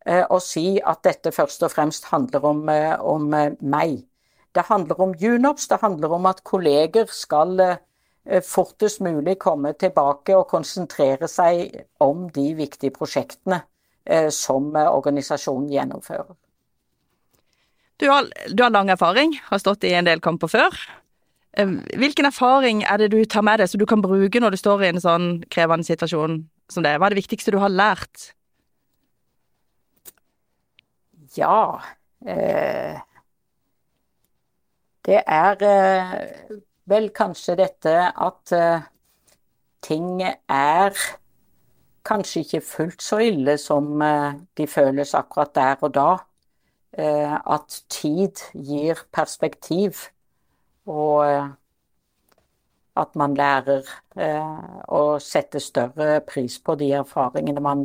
å 0.06 0.38
si 0.42 0.76
at 0.78 1.02
dette 1.02 1.32
først 1.34 1.64
og 1.66 1.72
fremst 1.72 2.06
handler 2.12 2.44
om, 2.46 2.68
eh, 2.68 2.94
om 3.00 3.32
eh, 3.34 3.56
meg. 3.60 4.04
Det 4.56 4.64
handler 4.70 5.00
om 5.00 5.14
UNOPS, 5.20 5.68
det 5.68 5.80
handler 5.82 6.14
om 6.16 6.26
at 6.30 6.44
kolleger 6.44 7.10
skal 7.12 7.60
eh, 7.60 8.40
fortest 8.44 9.02
mulig 9.04 9.36
komme 9.42 9.74
tilbake 9.76 10.36
og 10.36 10.48
konsentrere 10.48 11.28
seg 11.28 11.82
om 12.00 12.28
de 12.32 12.52
viktige 12.56 12.94
prosjektene 12.94 13.60
eh, 14.06 14.30
som 14.32 14.70
eh, 14.76 14.88
organisasjonen 14.88 15.68
gjennomfører. 15.74 16.32
Du 18.00 18.08
har, 18.12 18.30
du 18.52 18.62
har 18.62 18.72
lang 18.72 18.92
erfaring, 18.92 19.36
har 19.50 19.60
stått 19.60 19.84
i 19.88 19.94
en 19.96 20.08
del 20.08 20.20
kamper 20.24 20.52
før. 20.52 20.74
Hvilken 21.56 22.28
erfaring 22.28 22.82
er 22.84 23.00
det 23.00 23.14
du 23.14 23.22
tar 23.24 23.44
med 23.44 23.62
deg 23.62 23.70
som 23.72 23.80
du 23.80 23.86
kan 23.88 24.02
bruke 24.04 24.40
når 24.40 24.52
du 24.52 24.60
står 24.60 24.82
i 24.84 24.90
en 24.90 25.00
sånn 25.00 25.28
krevende 25.48 25.88
situasjon 25.88 26.42
som 26.68 26.84
det? 26.84 26.92
Hva 27.00 27.08
er 27.08 27.16
det 27.16 27.22
viktigste 27.22 27.54
du 27.54 27.56
har 27.62 27.72
lært? 27.72 28.35
Ja 31.36 31.80
eh, 32.26 33.00
det 35.06 35.22
er 35.26 35.62
eh, 35.62 36.14
vel 36.88 37.10
kanskje 37.14 37.56
dette 37.60 37.94
at 38.10 38.52
eh, 38.56 38.86
ting 39.84 40.22
er 40.22 40.96
kanskje 42.06 42.42
ikke 42.42 42.60
fullt 42.64 43.02
så 43.02 43.18
ille 43.22 43.58
som 43.58 44.00
de 44.58 44.66
føles 44.70 45.14
akkurat 45.14 45.54
der 45.54 45.82
og 45.82 45.94
da. 45.94 46.10
At 46.96 47.80
tid 47.90 48.40
gir 48.54 49.02
perspektiv, 49.12 50.06
og 50.86 51.26
at 52.96 53.18
man 53.18 53.34
lærer 53.34 53.90
å 54.86 55.02
sette 55.18 55.60
større 55.60 56.20
pris 56.30 56.60
på 56.62 56.78
de 56.78 56.92
erfaringene 57.02 57.60
man 57.60 57.84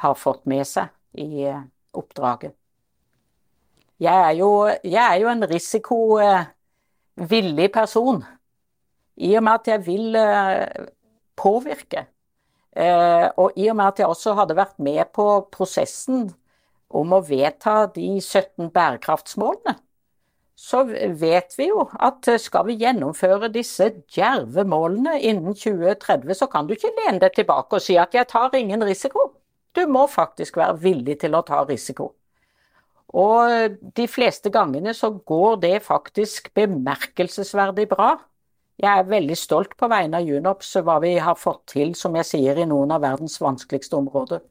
har 0.00 0.16
fått 0.16 0.48
med 0.48 0.64
seg 0.66 0.88
i 1.20 1.52
oppdraget. 1.96 2.52
Jeg 4.00 4.28
er 4.28 4.30
jo, 4.36 4.66
jeg 4.84 5.04
er 5.04 5.14
jo 5.22 5.28
en 5.32 5.50
risikovillig 5.50 7.72
person. 7.72 8.24
I 9.16 9.36
og 9.38 9.42
med 9.46 9.52
at 9.52 9.68
jeg 9.72 9.86
vil 9.86 10.16
påvirke. 11.36 12.06
Og 13.40 13.52
i 13.56 13.68
og 13.72 13.76
med 13.76 13.86
at 13.86 13.98
jeg 14.02 14.06
også 14.06 14.34
hadde 14.36 14.58
vært 14.58 14.78
med 14.78 15.04
på 15.16 15.48
prosessen 15.52 16.34
om 16.92 17.12
å 17.16 17.20
vedta 17.24 17.86
de 17.94 18.20
17 18.20 18.70
bærekraftsmålene, 18.74 19.74
så 20.56 20.82
vet 20.88 21.52
vi 21.58 21.68
jo 21.68 21.82
at 22.00 22.28
skal 22.40 22.64
vi 22.68 22.78
gjennomføre 22.80 23.50
disse 23.52 23.90
djerve 24.12 24.64
målene 24.64 25.18
innen 25.20 25.56
2030, 25.56 26.36
så 26.36 26.48
kan 26.52 26.68
du 26.68 26.72
ikke 26.76 26.94
lene 26.96 27.20
deg 27.20 27.34
tilbake 27.36 27.76
og 27.76 27.84
si 27.84 27.96
at 28.00 28.14
'jeg 28.14 28.28
tar 28.28 28.56
ingen 28.56 28.82
risiko'. 28.82 29.32
Du 29.76 29.84
må 29.92 30.06
faktisk 30.08 30.56
være 30.56 30.78
villig 30.80 31.18
til 31.20 31.36
å 31.36 31.44
ta 31.44 31.60
risiko. 31.68 32.14
Og 33.16 33.76
de 33.96 34.06
fleste 34.10 34.50
gangene 34.52 34.94
så 34.96 35.12
går 35.14 35.60
det 35.62 35.76
faktisk 35.84 36.50
bemerkelsesverdig 36.56 37.86
bra. 37.92 38.16
Jeg 38.82 38.92
er 38.92 39.08
veldig 39.08 39.36
stolt 39.38 39.76
på 39.78 39.88
vegne 39.88 40.18
av 40.18 40.26
Junops 40.28 40.74
hva 40.84 40.98
vi 41.04 41.14
har 41.22 41.38
fått 41.38 41.62
til, 41.76 41.94
som 41.96 42.16
jeg 42.18 42.28
sier, 42.28 42.58
i 42.58 42.68
noen 42.68 42.92
av 42.92 43.04
verdens 43.04 43.38
vanskeligste 43.40 43.96
områder. 43.96 44.42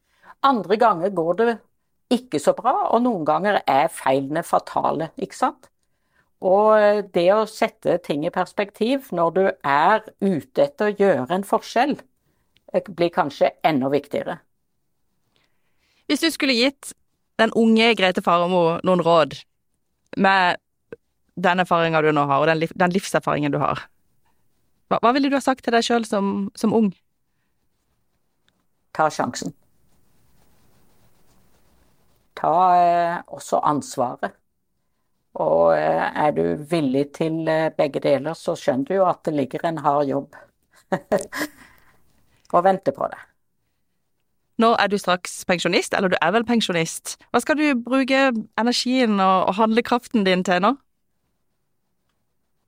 Andre 0.45 0.77
ganger 0.81 1.13
går 1.13 1.33
det 1.41 1.51
ikke 2.13 2.39
så 2.41 2.53
bra, 2.57 2.73
og 2.93 3.03
noen 3.05 3.25
ganger 3.25 3.59
er 3.65 3.91
feilene 3.93 4.43
fatale, 4.45 5.11
ikke 5.17 5.37
sant? 5.37 5.69
Og 6.45 7.05
det 7.15 7.27
å 7.33 7.45
sette 7.49 7.97
ting 8.05 8.25
i 8.25 8.33
perspektiv 8.33 9.09
når 9.15 9.35
du 9.35 9.43
er 9.49 10.03
ute 10.21 10.65
etter 10.67 10.91
å 10.91 10.97
gjøre 10.99 11.37
en 11.37 11.47
forskjell, 11.47 11.95
eh, 12.73 12.89
blir 12.89 13.13
kanskje 13.13 13.55
enda 13.63 13.89
viktigere. 13.89 14.39
Hvis 16.05 16.21
du 16.21 16.29
skulle 16.31 16.53
gitt 16.53 16.93
den 17.41 17.51
unge 17.57 17.93
Grete 17.97 18.21
Faremo 18.23 18.77
noen 18.85 19.01
råd 19.03 19.35
med 20.17 20.61
den 21.35 21.59
erfaringa 21.59 22.01
du 22.01 22.11
nå 22.15 22.23
har, 22.29 22.39
og 22.39 22.47
den, 22.47 22.61
liv, 22.63 22.71
den 22.75 22.93
livserfaringen 22.95 23.51
du 23.51 23.59
har, 23.59 23.87
hva, 24.87 24.99
hva, 25.01 25.11
ville 25.15 25.31
du 25.31 25.35
ha 25.35 25.43
sagt 25.43 25.65
til 25.65 25.73
deg 25.75 25.83
sjøl 25.83 26.05
som, 26.07 26.49
som 26.55 26.73
ung? 26.77 26.91
Ta 28.95 29.09
sjansen. 29.11 29.51
Ta 32.37 32.55
eh, 32.77 33.17
også 33.33 33.59
ansvaret. 33.65 34.37
Og 35.41 35.73
eh, 35.75 36.05
er 36.25 36.31
du 36.37 36.43
villig 36.69 37.09
til 37.17 37.41
eh, 37.51 37.71
begge 37.75 37.99
deler, 38.03 38.37
så 38.37 38.55
skjønner 38.55 38.87
du 38.87 38.95
jo 39.01 39.07
at 39.09 39.25
det 39.27 39.35
ligger 39.35 39.65
en 39.67 39.81
hard 39.83 40.05
jobb 40.07 40.37
og 42.55 42.63
venter 42.63 42.95
på 42.95 43.09
det. 43.11 43.19
Nå 44.61 44.71
er 44.79 44.87
du 44.87 44.97
straks 44.97 45.43
pensjonist, 45.47 45.93
eller 45.93 46.13
du 46.13 46.17
er 46.21 46.31
vel 46.31 46.45
pensjonist. 46.47 47.17
Hva 47.31 47.41
skal 47.43 47.59
du 47.59 47.67
bruke 47.83 48.29
energien 48.59 49.19
og 49.19 49.55
handlekraften 49.57 50.23
din 50.27 50.45
til 50.47 50.63
nå? 50.63 50.75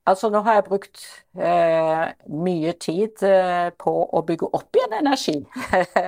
Altså, 0.08 0.30
nå 0.32 0.40
har 0.46 0.56
jeg 0.56 0.64
brukt 0.64 1.02
eh, 1.36 2.04
mye 2.32 2.72
tid 2.80 3.20
eh, 3.28 3.68
på 3.76 3.92
å 3.92 4.22
bygge 4.24 4.48
opp 4.56 4.76
igjen 4.78 4.94
energi. 5.02 5.34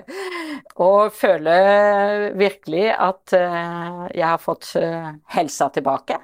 og 0.87 1.12
føler 1.12 2.31
virkelig 2.41 2.87
at 2.95 3.35
eh, 3.37 4.07
jeg 4.16 4.24
har 4.24 4.41
fått 4.41 4.70
eh, 4.81 5.11
helsa 5.37 5.68
tilbake. 5.74 6.16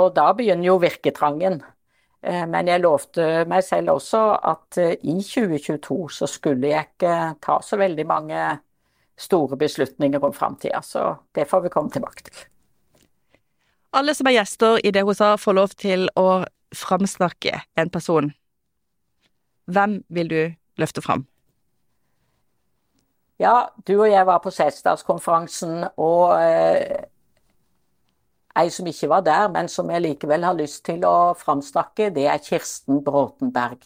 Og 0.00 0.14
da 0.16 0.30
begynner 0.36 0.70
jo 0.70 0.78
virketrangen. 0.80 1.60
Eh, 2.22 2.46
men 2.46 2.68
jeg 2.68 2.82
lovte 2.82 3.44
meg 3.50 3.62
selv 3.66 3.94
også 3.98 4.22
at 4.50 4.78
eh, 4.82 4.96
i 5.06 5.18
2022 5.22 5.98
så 6.18 6.26
skulle 6.30 6.72
jeg 6.72 6.90
ikke 6.92 7.14
ta 7.44 7.60
så 7.62 7.78
veldig 7.78 8.06
mange 8.06 8.44
store 9.18 9.58
beslutninger 9.58 10.22
om 10.22 10.34
framtida, 10.34 10.82
så 10.82 11.14
det 11.34 11.48
får 11.50 11.66
vi 11.66 11.74
komme 11.74 11.90
tilbake 11.90 12.26
til. 12.26 12.44
Alle 13.92 14.14
som 14.14 14.28
er 14.30 14.38
gjester 14.38 14.78
i 14.84 14.92
det 14.94 15.02
hun 15.06 15.16
sa, 15.16 15.32
får 15.40 15.56
lov 15.56 15.74
til 15.78 16.06
å 16.18 16.44
framsnakke 16.76 17.62
en 17.78 17.90
person. 17.90 18.30
Hvem 19.66 20.02
vil 20.08 20.30
du 20.30 20.40
løfte 20.78 21.02
fram? 21.02 21.26
Ja, 23.38 23.70
du 23.86 23.94
og 24.00 24.10
jeg 24.10 24.26
var 24.26 24.40
på 24.42 24.50
Setesdalskonferansen, 24.50 25.84
og 25.96 26.34
eh, 26.42 27.06
Ei 28.56 28.70
som 28.72 28.86
ikke 28.88 29.08
var 29.12 29.20
der, 29.26 29.48
men 29.52 29.68
som 29.68 29.90
jeg 29.90 30.02
likevel 30.02 30.44
har 30.46 30.56
lyst 30.56 30.84
til 30.88 31.04
å 31.06 31.34
framsnakke, 31.38 32.08
det 32.14 32.26
er 32.26 32.42
Kirsten 32.42 33.02
Bråtenberg. 33.04 33.84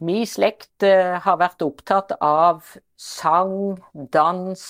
Min 0.00 0.24
slekt 0.24 0.84
eh, 0.86 1.18
har 1.20 1.36
vært 1.40 1.60
opptatt 1.64 2.14
av 2.24 2.64
sang, 2.96 3.76
dans, 3.92 4.62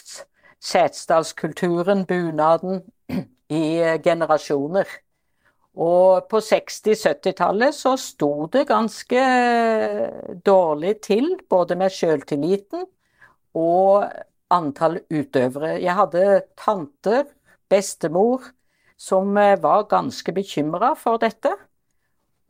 setesdalskulturen, 0.59 2.03
bunaden, 2.07 2.83
i 3.61 3.63
generasjoner. 4.03 4.91
Og 5.81 6.27
på 6.31 6.41
60-70-tallet 6.43 7.77
så 7.77 7.95
sto 8.01 8.49
det 8.51 8.67
ganske 8.69 9.23
dårlig 10.47 10.97
til, 11.07 11.37
både 11.51 11.79
med 11.79 11.95
sjøltilliten 11.95 12.89
og 13.55 14.11
antall 14.51 15.01
utøvere. 15.11 15.79
Jeg 15.83 15.97
hadde 15.97 16.43
tanter, 16.59 17.27
bestemor, 17.71 18.51
som 19.01 19.37
eh, 19.41 19.57
var 19.63 19.89
ganske 19.91 20.33
bekymra 20.37 20.95
for 20.99 21.21
dette. 21.23 21.53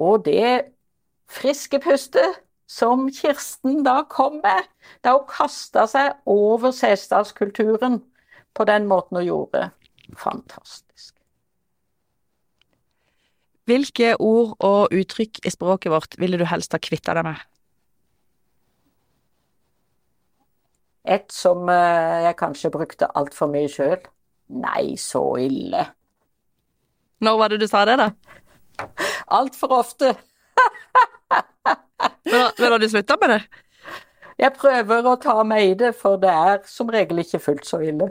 Og 0.00 0.24
det 0.26 0.72
friske 1.30 1.80
pustet 1.82 2.40
som 2.70 3.08
Kirsten 3.12 3.82
da 3.86 4.00
kom 4.10 4.40
med, 4.44 4.66
da 5.04 5.16
hun 5.18 5.26
kasta 5.30 5.86
seg 5.90 6.14
over 6.30 6.74
sesdalskulturen 6.74 8.00
på 8.54 8.66
den 8.66 8.86
måten 8.90 9.20
hun 9.20 9.26
gjorde, 9.26 9.70
fantastisk. 10.18 11.16
Hvilke 13.70 14.16
ord 14.18 14.56
og 14.66 14.94
uttrykk 14.94 15.44
i 15.46 15.52
språket 15.52 15.92
vårt 15.92 16.16
ville 16.18 16.38
du 16.40 16.46
helst 16.48 16.74
ha 16.74 16.80
kvitta 16.82 17.14
deg 17.14 17.26
med? 17.28 17.42
Et 21.08 21.32
som 21.32 21.68
eh, 21.72 22.26
jeg 22.26 22.36
kanskje 22.40 22.72
brukte 22.74 23.08
altfor 23.16 23.50
mye 23.52 23.70
sjøl. 23.70 24.02
Nei, 24.60 24.96
så 25.00 25.22
ille. 25.40 25.86
Når 27.20 27.38
var 27.38 27.52
det 27.52 27.60
du 27.62 27.68
sa 27.70 27.84
det, 27.88 27.96
da? 28.00 28.10
Altfor 29.38 29.78
ofte. 29.80 30.14
men 32.30 32.72
har 32.72 32.78
du 32.80 32.88
slutta 32.88 33.16
med 33.20 33.36
det? 33.36 33.40
Jeg 34.40 34.56
prøver 34.56 35.06
å 35.06 35.18
ta 35.20 35.42
meg 35.44 35.72
i 35.72 35.76
det, 35.82 35.92
for 36.00 36.16
det 36.20 36.32
er 36.32 36.62
som 36.68 36.88
regel 36.92 37.20
ikke 37.22 37.42
fullt 37.44 37.68
så 37.68 37.82
ille. 37.84 38.08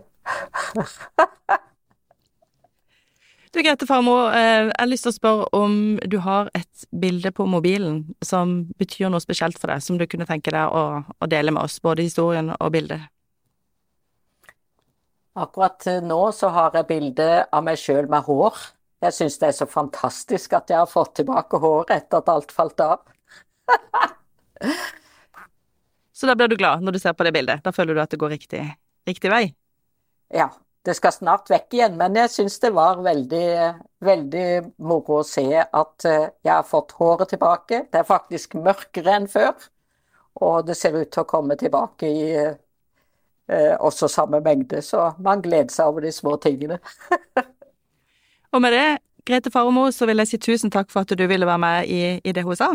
Du 3.50 3.64
Grete 3.66 3.88
Farmo, 3.90 4.28
eh, 4.30 4.68
jeg 4.68 4.74
har 4.78 4.90
lyst 4.92 5.08
til 5.08 5.10
å 5.10 5.16
spørre 5.16 5.46
om 5.58 5.72
du 6.06 6.20
har 6.22 6.52
et 6.54 6.84
bilde 6.94 7.32
på 7.34 7.48
mobilen 7.50 8.04
som 8.22 8.68
betyr 8.78 9.10
noe 9.10 9.24
spesielt 9.24 9.58
for 9.58 9.74
deg, 9.74 9.82
som 9.82 9.98
du 9.98 10.06
kunne 10.06 10.28
tenke 10.30 10.54
deg 10.54 10.70
å, 10.70 11.02
å 11.02 11.30
dele 11.32 11.56
med 11.56 11.66
oss, 11.66 11.80
både 11.82 12.06
historien 12.06 12.52
og 12.54 12.70
bildet? 12.76 13.08
Akkurat 15.40 15.88
nå 16.06 16.20
så 16.36 16.52
har 16.54 16.78
jeg 16.78 16.90
bilde 16.92 17.28
av 17.50 17.66
meg 17.66 17.82
sjøl 17.82 18.06
med 18.12 18.28
hår. 18.30 18.62
Jeg 19.02 19.18
syns 19.18 19.42
det 19.42 19.50
er 19.50 19.58
så 19.64 19.70
fantastisk 19.72 20.54
at 20.54 20.70
jeg 20.70 20.84
har 20.84 20.90
fått 20.92 21.16
tilbake 21.24 21.58
håret 21.64 21.96
etter 21.96 22.22
at 22.22 22.30
alt 22.30 22.54
falt 22.54 22.86
av. 22.86 23.02
så 26.18 26.30
da 26.30 26.38
blir 26.38 26.54
du 26.54 26.60
glad 26.60 26.86
når 26.86 27.00
du 27.00 27.02
ser 27.02 27.18
på 27.18 27.26
det 27.26 27.34
bildet? 27.34 27.66
Da 27.66 27.74
føler 27.74 27.98
du 27.98 28.06
at 28.06 28.14
det 28.14 28.22
går 28.22 28.36
riktig, 28.38 28.66
riktig 29.10 29.34
vei? 29.34 29.48
Ja, 30.38 30.52
det 30.86 30.96
skal 30.96 31.14
snart 31.14 31.50
vekk 31.52 31.76
igjen, 31.76 31.98
men 32.00 32.16
jeg 32.16 32.32
syns 32.32 32.56
det 32.64 32.72
var 32.76 33.02
veldig, 33.04 33.50
veldig 34.06 34.46
moro 34.88 35.20
å 35.20 35.28
se 35.28 35.48
at 35.60 36.08
eh, 36.08 36.30
jeg 36.46 36.54
har 36.54 36.68
fått 36.68 36.96
håret 37.00 37.34
tilbake. 37.34 37.84
Det 37.92 38.00
er 38.00 38.08
faktisk 38.08 38.56
mørkere 38.60 39.18
enn 39.20 39.28
før, 39.32 39.54
og 40.40 40.70
det 40.70 40.78
ser 40.80 40.96
ut 40.96 41.12
til 41.12 41.26
å 41.26 41.30
komme 41.30 41.60
tilbake 41.60 42.08
i 42.08 42.24
eh, 42.40 43.76
også 43.76 44.08
samme 44.12 44.40
mengde, 44.46 44.82
så 44.86 45.12
man 45.20 45.44
gleder 45.44 45.74
seg 45.76 45.92
over 45.92 46.08
de 46.08 46.16
små 46.16 46.38
tingene. 46.40 46.80
og 48.54 48.64
med 48.64 48.78
det, 48.78 48.88
Grete 49.28 49.52
Farmo, 49.52 49.90
så 49.92 50.08
vil 50.10 50.24
jeg 50.24 50.32
si 50.32 50.42
tusen 50.48 50.72
takk 50.74 50.90
for 50.94 51.04
at 51.04 51.12
du 51.12 51.28
ville 51.28 51.46
være 51.50 51.66
med 51.66 51.92
i, 51.92 52.02
i 52.24 52.34
det 52.34 52.48
hun 52.48 52.58
sa. 52.58 52.72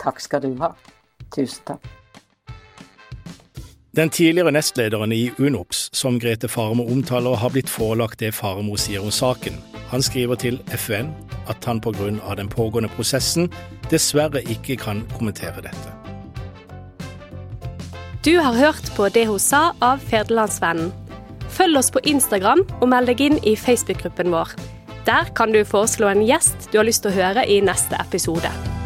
Takk 0.00 0.24
skal 0.24 0.48
du 0.48 0.54
ha. 0.64 0.72
Tusen 1.36 1.74
takk. 1.74 1.99
Den 3.96 4.10
tidligere 4.10 4.52
nestlederen 4.54 5.12
i 5.12 5.32
UNOPS, 5.38 5.90
som 5.92 6.20
Grete 6.20 6.48
Farmo 6.48 6.84
omtaler, 6.92 7.34
har 7.34 7.50
blitt 7.50 7.68
forelagt 7.68 8.20
det 8.22 8.30
Farmo 8.34 8.76
sier 8.78 9.02
om 9.02 9.10
saken. 9.10 9.56
Han 9.90 10.02
skriver 10.06 10.38
til 10.38 10.60
FN 10.78 11.10
at 11.50 11.64
han 11.66 11.80
pga. 11.80 12.34
den 12.36 12.48
pågående 12.48 12.88
prosessen 12.88 13.50
dessverre 13.90 14.42
ikke 14.42 14.76
kan 14.76 15.02
kommentere 15.18 15.62
dette. 15.66 15.90
Du 18.24 18.38
har 18.38 18.52
hørt 18.52 18.92
på 18.96 19.08
Det 19.08 19.26
hun 19.26 19.38
sa 19.38 19.72
av 19.80 19.98
Federlandsvennen. 19.98 20.92
Følg 21.48 21.78
oss 21.78 21.90
på 21.90 22.00
Instagram 22.04 22.62
og 22.80 22.88
meld 22.88 23.06
deg 23.06 23.20
inn 23.20 23.38
i 23.42 23.56
Facebook-gruppen 23.56 24.30
vår. 24.30 24.54
Der 25.06 25.34
kan 25.34 25.52
du 25.52 25.64
foreslå 25.64 26.06
en 26.06 26.22
gjest 26.22 26.70
du 26.70 26.78
har 26.78 26.84
lyst 26.84 27.02
til 27.02 27.10
å 27.10 27.14
høre 27.24 27.48
i 27.48 27.60
neste 27.60 27.96
episode. 27.98 28.79